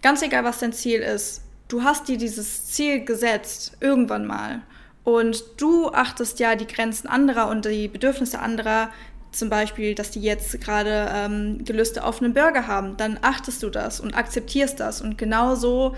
Ganz 0.00 0.22
egal, 0.22 0.44
was 0.44 0.58
dein 0.58 0.72
Ziel 0.72 1.00
ist. 1.00 1.42
Du 1.68 1.84
hast 1.84 2.08
dir 2.08 2.18
dieses 2.18 2.66
Ziel 2.66 3.04
gesetzt, 3.04 3.76
irgendwann 3.80 4.26
mal. 4.26 4.62
Und 5.04 5.44
du 5.56 5.88
achtest 5.88 6.38
ja 6.38 6.54
die 6.54 6.66
Grenzen 6.66 7.08
anderer 7.08 7.48
und 7.48 7.64
die 7.64 7.88
Bedürfnisse 7.88 8.38
anderer 8.38 8.90
zum 9.32 9.48
Beispiel, 9.48 9.94
dass 9.94 10.10
die 10.10 10.20
jetzt 10.20 10.60
gerade 10.60 11.10
ähm, 11.12 11.64
Gelüste 11.64 12.04
auf 12.04 12.22
einen 12.22 12.34
Burger 12.34 12.66
haben, 12.66 12.96
dann 12.96 13.18
achtest 13.22 13.62
du 13.62 13.70
das 13.70 13.98
und 13.98 14.14
akzeptierst 14.14 14.78
das. 14.78 15.00
Und 15.00 15.18
genauso 15.18 15.94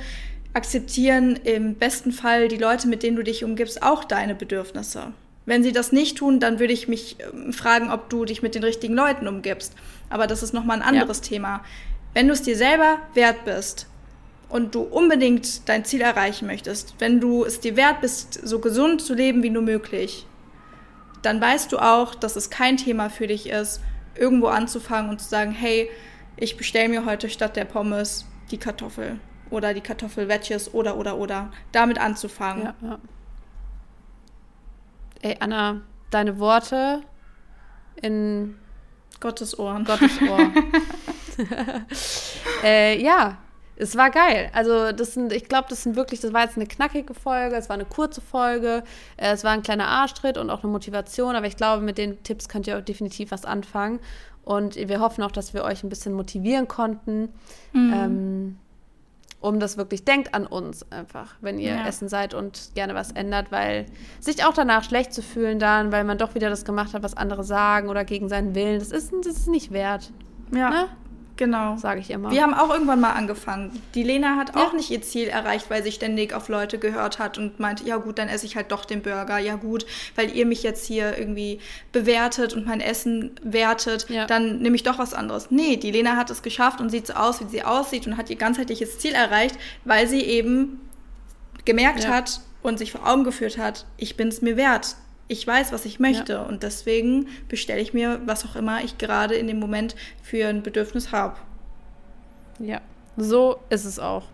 akzeptieren 0.52 1.36
im 1.44 1.74
besten 1.74 2.12
Fall 2.12 2.48
die 2.48 2.56
Leute, 2.56 2.88
mit 2.88 3.02
denen 3.02 3.16
du 3.16 3.24
dich 3.24 3.44
umgibst, 3.44 3.82
auch 3.82 4.04
deine 4.04 4.34
Bedürfnisse. 4.34 5.12
Wenn 5.46 5.62
sie 5.62 5.72
das 5.72 5.92
nicht 5.92 6.18
tun, 6.18 6.40
dann 6.40 6.58
würde 6.58 6.72
ich 6.72 6.88
mich 6.88 7.16
ähm, 7.20 7.52
fragen, 7.52 7.90
ob 7.90 8.08
du 8.08 8.24
dich 8.24 8.40
mit 8.40 8.54
den 8.54 8.64
richtigen 8.64 8.94
Leuten 8.94 9.28
umgibst. 9.28 9.74
Aber 10.08 10.26
das 10.26 10.42
ist 10.42 10.54
nochmal 10.54 10.80
ein 10.80 10.88
anderes 10.88 11.18
ja. 11.18 11.24
Thema. 11.24 11.64
Wenn 12.14 12.28
du 12.28 12.32
es 12.32 12.42
dir 12.42 12.56
selber 12.56 12.98
wert 13.14 13.44
bist 13.44 13.88
und 14.48 14.74
du 14.74 14.82
unbedingt 14.82 15.68
dein 15.68 15.84
Ziel 15.84 16.00
erreichen 16.00 16.46
möchtest, 16.46 16.94
wenn 17.00 17.20
du 17.20 17.44
es 17.44 17.60
dir 17.60 17.76
wert 17.76 18.00
bist, 18.00 18.40
so 18.46 18.60
gesund 18.60 19.02
zu 19.02 19.14
leben 19.14 19.42
wie 19.42 19.50
nur 19.50 19.62
möglich, 19.62 20.26
dann 21.24 21.40
weißt 21.40 21.72
du 21.72 21.78
auch, 21.78 22.14
dass 22.14 22.36
es 22.36 22.50
kein 22.50 22.76
Thema 22.76 23.10
für 23.10 23.26
dich 23.26 23.48
ist, 23.48 23.80
irgendwo 24.14 24.48
anzufangen 24.48 25.10
und 25.10 25.20
zu 25.20 25.28
sagen, 25.28 25.52
hey, 25.52 25.90
ich 26.36 26.56
bestelle 26.56 26.88
mir 26.88 27.04
heute 27.04 27.28
statt 27.28 27.56
der 27.56 27.64
Pommes 27.64 28.26
die 28.50 28.58
Kartoffel 28.58 29.18
oder 29.50 29.74
die 29.74 29.80
Kartoffelwedges 29.80 30.74
oder 30.74 30.96
oder 30.96 31.16
oder 31.16 31.52
damit 31.72 31.98
anzufangen. 31.98 32.64
Ja, 32.64 32.74
ja. 32.82 32.98
Ey, 35.22 35.36
Anna, 35.40 35.80
deine 36.10 36.38
Worte 36.38 37.02
in 37.96 38.56
Gottes 39.20 39.58
Ohren. 39.58 39.84
Gottes 39.84 40.20
Ohr. 40.20 40.50
äh, 42.64 43.02
ja, 43.02 43.38
es 43.76 43.96
war 43.96 44.10
geil. 44.10 44.50
Also, 44.52 44.92
das 44.92 45.14
sind, 45.14 45.32
ich 45.32 45.48
glaube, 45.48 45.66
das 45.68 45.82
sind 45.82 45.96
wirklich, 45.96 46.20
das 46.20 46.32
war 46.32 46.42
jetzt 46.42 46.56
eine 46.56 46.66
knackige 46.66 47.14
Folge, 47.14 47.56
es 47.56 47.68
war 47.68 47.74
eine 47.74 47.84
kurze 47.84 48.20
Folge, 48.20 48.84
äh, 49.16 49.32
es 49.32 49.44
war 49.44 49.52
ein 49.52 49.62
kleiner 49.62 49.88
Arschtritt 49.88 50.38
und 50.38 50.50
auch 50.50 50.62
eine 50.62 50.72
Motivation, 50.72 51.34
aber 51.34 51.46
ich 51.46 51.56
glaube, 51.56 51.82
mit 51.82 51.98
den 51.98 52.22
Tipps 52.22 52.48
könnt 52.48 52.66
ihr 52.66 52.78
auch 52.78 52.82
definitiv 52.82 53.30
was 53.30 53.44
anfangen. 53.44 54.00
Und 54.44 54.76
wir 54.76 55.00
hoffen 55.00 55.22
auch, 55.24 55.32
dass 55.32 55.54
wir 55.54 55.64
euch 55.64 55.82
ein 55.82 55.88
bisschen 55.88 56.12
motivieren 56.12 56.68
konnten. 56.68 57.30
Mhm. 57.72 57.92
Ähm, 57.94 58.56
um 59.44 59.60
das 59.60 59.76
wirklich, 59.76 60.06
denkt 60.06 60.32
an 60.32 60.46
uns 60.46 60.90
einfach, 60.90 61.34
wenn 61.42 61.58
ihr 61.58 61.74
ja. 61.74 61.86
essen 61.86 62.08
seid 62.08 62.32
und 62.32 62.70
gerne 62.74 62.94
was 62.94 63.12
ändert, 63.12 63.52
weil 63.52 63.84
sich 64.18 64.42
auch 64.42 64.54
danach 64.54 64.84
schlecht 64.84 65.12
zu 65.12 65.20
fühlen 65.20 65.58
dann, 65.58 65.92
weil 65.92 66.04
man 66.04 66.16
doch 66.16 66.34
wieder 66.34 66.48
das 66.48 66.64
gemacht 66.64 66.94
hat, 66.94 67.02
was 67.02 67.14
andere 67.14 67.44
sagen 67.44 67.90
oder 67.90 68.06
gegen 68.06 68.30
seinen 68.30 68.54
Willen, 68.54 68.78
das 68.78 68.90
ist, 68.90 69.12
das 69.12 69.36
ist 69.36 69.48
nicht 69.48 69.70
wert. 69.70 70.12
Ja. 70.50 70.70
Ne? 70.70 70.88
Genau. 71.36 71.76
Sage 71.76 72.00
ich 72.00 72.10
immer. 72.10 72.30
Wir 72.30 72.42
haben 72.42 72.54
auch 72.54 72.70
irgendwann 72.70 73.00
mal 73.00 73.12
angefangen. 73.12 73.82
Die 73.94 74.02
Lena 74.02 74.36
hat 74.36 74.54
ja. 74.54 74.62
auch 74.62 74.72
nicht 74.72 74.90
ihr 74.90 75.02
Ziel 75.02 75.28
erreicht, 75.28 75.68
weil 75.68 75.82
sie 75.82 75.90
ständig 75.90 76.32
auf 76.32 76.48
Leute 76.48 76.78
gehört 76.78 77.18
hat 77.18 77.38
und 77.38 77.58
meinte, 77.58 77.84
ja 77.84 77.96
gut, 77.96 78.18
dann 78.18 78.28
esse 78.28 78.46
ich 78.46 78.56
halt 78.56 78.70
doch 78.70 78.84
den 78.84 79.02
Burger. 79.02 79.38
Ja 79.38 79.56
gut, 79.56 79.84
weil 80.14 80.34
ihr 80.34 80.46
mich 80.46 80.62
jetzt 80.62 80.86
hier 80.86 81.18
irgendwie 81.18 81.60
bewertet 81.92 82.54
und 82.54 82.66
mein 82.66 82.80
Essen 82.80 83.32
wertet, 83.42 84.08
ja. 84.08 84.26
dann 84.26 84.58
nehme 84.58 84.76
ich 84.76 84.84
doch 84.84 84.98
was 84.98 85.12
anderes. 85.12 85.50
Nee, 85.50 85.76
die 85.76 85.90
Lena 85.90 86.16
hat 86.16 86.30
es 86.30 86.42
geschafft 86.42 86.80
und 86.80 86.90
sieht 86.90 87.06
so 87.08 87.14
aus, 87.14 87.40
wie 87.40 87.48
sie 87.48 87.64
aussieht 87.64 88.06
und 88.06 88.16
hat 88.16 88.30
ihr 88.30 88.36
ganzheitliches 88.36 88.98
Ziel 88.98 89.12
erreicht, 89.12 89.56
weil 89.84 90.06
sie 90.06 90.20
eben 90.20 90.80
gemerkt 91.64 92.04
ja. 92.04 92.10
hat 92.10 92.40
und 92.62 92.78
sich 92.78 92.92
vor 92.92 93.06
Augen 93.06 93.24
geführt 93.24 93.58
hat, 93.58 93.86
ich 93.96 94.16
bin 94.16 94.28
es 94.28 94.40
mir 94.40 94.56
wert, 94.56 94.96
ich 95.28 95.46
weiß, 95.46 95.72
was 95.72 95.84
ich 95.84 96.00
möchte. 96.00 96.34
Ja. 96.34 96.42
Und 96.42 96.62
deswegen 96.62 97.28
bestelle 97.48 97.80
ich 97.80 97.94
mir, 97.94 98.20
was 98.26 98.44
auch 98.44 98.56
immer 98.56 98.82
ich 98.84 98.98
gerade 98.98 99.34
in 99.34 99.46
dem 99.46 99.58
Moment 99.58 99.94
für 100.22 100.46
ein 100.46 100.62
Bedürfnis 100.62 101.12
habe. 101.12 101.36
Ja, 102.58 102.80
so 103.16 103.58
ist 103.70 103.84
es 103.84 103.98
auch. 103.98 104.24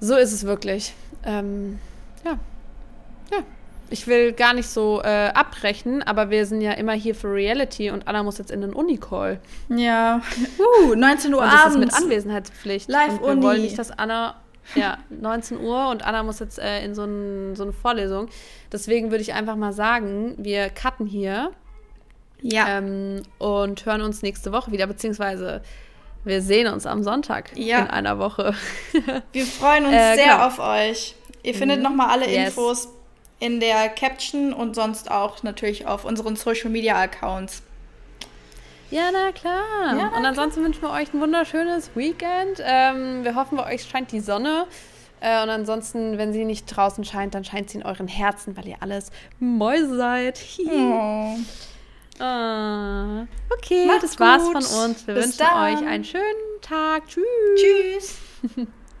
So 0.00 0.16
ist 0.16 0.32
es 0.32 0.44
wirklich. 0.44 0.94
Ähm, 1.24 1.78
ja. 2.24 2.38
Ja. 3.32 3.44
Ich 3.90 4.06
will 4.06 4.32
gar 4.32 4.52
nicht 4.52 4.68
so 4.68 5.00
äh, 5.02 5.28
abbrechen, 5.28 6.02
aber 6.02 6.30
wir 6.30 6.44
sind 6.46 6.60
ja 6.60 6.72
immer 6.72 6.92
hier 6.92 7.14
für 7.14 7.32
Reality 7.32 7.90
und 7.90 8.06
Anna 8.06 8.22
muss 8.22 8.38
jetzt 8.38 8.50
in 8.50 8.60
den 8.60 8.72
Unicall. 8.72 9.40
Ja. 9.68 10.20
Uh, 10.58 10.94
19 10.96 11.32
Uhr 11.34 11.40
und 11.40 11.46
das 11.46 11.54
abends. 11.54 11.74
ist 11.74 11.80
mit 11.80 11.94
Anwesenheitspflicht. 11.94 12.88
Live 12.88 13.20
und 13.20 13.36
wir 13.36 13.42
wollen 13.42 13.62
nicht, 13.62 13.78
dass 13.78 13.90
Anna 13.90 14.36
ja, 14.74 14.98
19 15.10 15.60
Uhr 15.60 15.88
und 15.88 16.04
Anna 16.04 16.22
muss 16.22 16.38
jetzt 16.38 16.58
äh, 16.58 16.84
in 16.84 16.94
so, 16.94 17.04
ein, 17.04 17.56
so, 17.56 17.64
eine 17.64 17.72
Vorlesung. 17.72 18.28
Deswegen 18.72 19.10
würde 19.10 19.22
ich 19.22 19.32
einfach 19.32 19.56
mal 19.56 19.72
sagen, 19.72 20.34
wir 20.38 20.70
cutten 20.70 21.06
hier. 21.06 21.52
Ja. 22.40 22.78
Ähm, 22.78 23.22
und 23.38 23.84
hören 23.84 24.00
uns 24.02 24.22
nächste 24.22 24.52
Woche 24.52 24.70
wieder, 24.70 24.86
beziehungsweise 24.86 25.60
wir 26.24 26.42
sehen 26.42 26.68
uns 26.68 26.86
am 26.86 27.02
Sonntag 27.02 27.50
ja. 27.56 27.80
in 27.80 27.86
einer 27.88 28.18
Woche. 28.18 28.54
wir 29.32 29.46
freuen 29.46 29.86
uns 29.86 29.94
äh, 29.94 30.14
sehr 30.14 30.34
genau. 30.34 30.46
auf 30.46 30.58
euch. 30.58 31.14
Ihr 31.42 31.54
mhm. 31.54 31.58
findet 31.58 31.82
nochmal 31.82 32.10
alle 32.10 32.28
yes. 32.28 32.48
Infos 32.48 32.88
in 33.40 33.60
der 33.60 33.88
Caption 33.88 34.52
und 34.52 34.74
sonst 34.74 35.10
auch 35.10 35.42
natürlich 35.42 35.86
auf 35.86 36.04
unseren 36.04 36.36
Social 36.36 36.70
Media 36.70 37.00
Accounts. 37.00 37.62
Ja, 38.90 39.10
na 39.12 39.32
klar. 39.32 39.96
Ja, 39.96 40.10
na 40.10 40.16
und 40.18 40.24
ansonsten 40.24 40.60
klar. 40.60 40.66
wünschen 40.66 40.82
wir 40.82 40.90
euch 40.90 41.12
ein 41.12 41.20
wunderschönes 41.20 41.90
Weekend. 41.94 42.62
Ähm, 42.64 43.24
wir 43.24 43.34
hoffen, 43.34 43.56
bei 43.56 43.74
euch 43.74 43.82
scheint 43.82 44.12
die 44.12 44.20
Sonne. 44.20 44.66
Äh, 45.20 45.42
und 45.42 45.50
ansonsten, 45.50 46.16
wenn 46.16 46.32
sie 46.32 46.44
nicht 46.44 46.64
draußen 46.66 47.04
scheint, 47.04 47.34
dann 47.34 47.44
scheint 47.44 47.70
sie 47.70 47.78
in 47.78 47.84
euren 47.84 48.08
Herzen, 48.08 48.56
weil 48.56 48.66
ihr 48.68 48.76
alles 48.80 49.10
Mäuse 49.40 49.96
seid. 49.96 50.40
oh. 50.70 51.36
ah. 52.22 53.26
Okay, 53.50 53.86
Macht's 53.86 54.02
das 54.02 54.20
war's 54.20 54.44
gut. 54.44 54.64
von 54.64 54.84
uns. 54.90 55.06
Wir 55.06 55.14
Bis 55.14 55.24
wünschen 55.24 55.38
dann. 55.38 55.74
euch 55.76 55.86
einen 55.86 56.04
schönen 56.04 56.60
Tag. 56.62 57.02
Tschüss. 57.08 57.24
Tschüss. 57.56 58.66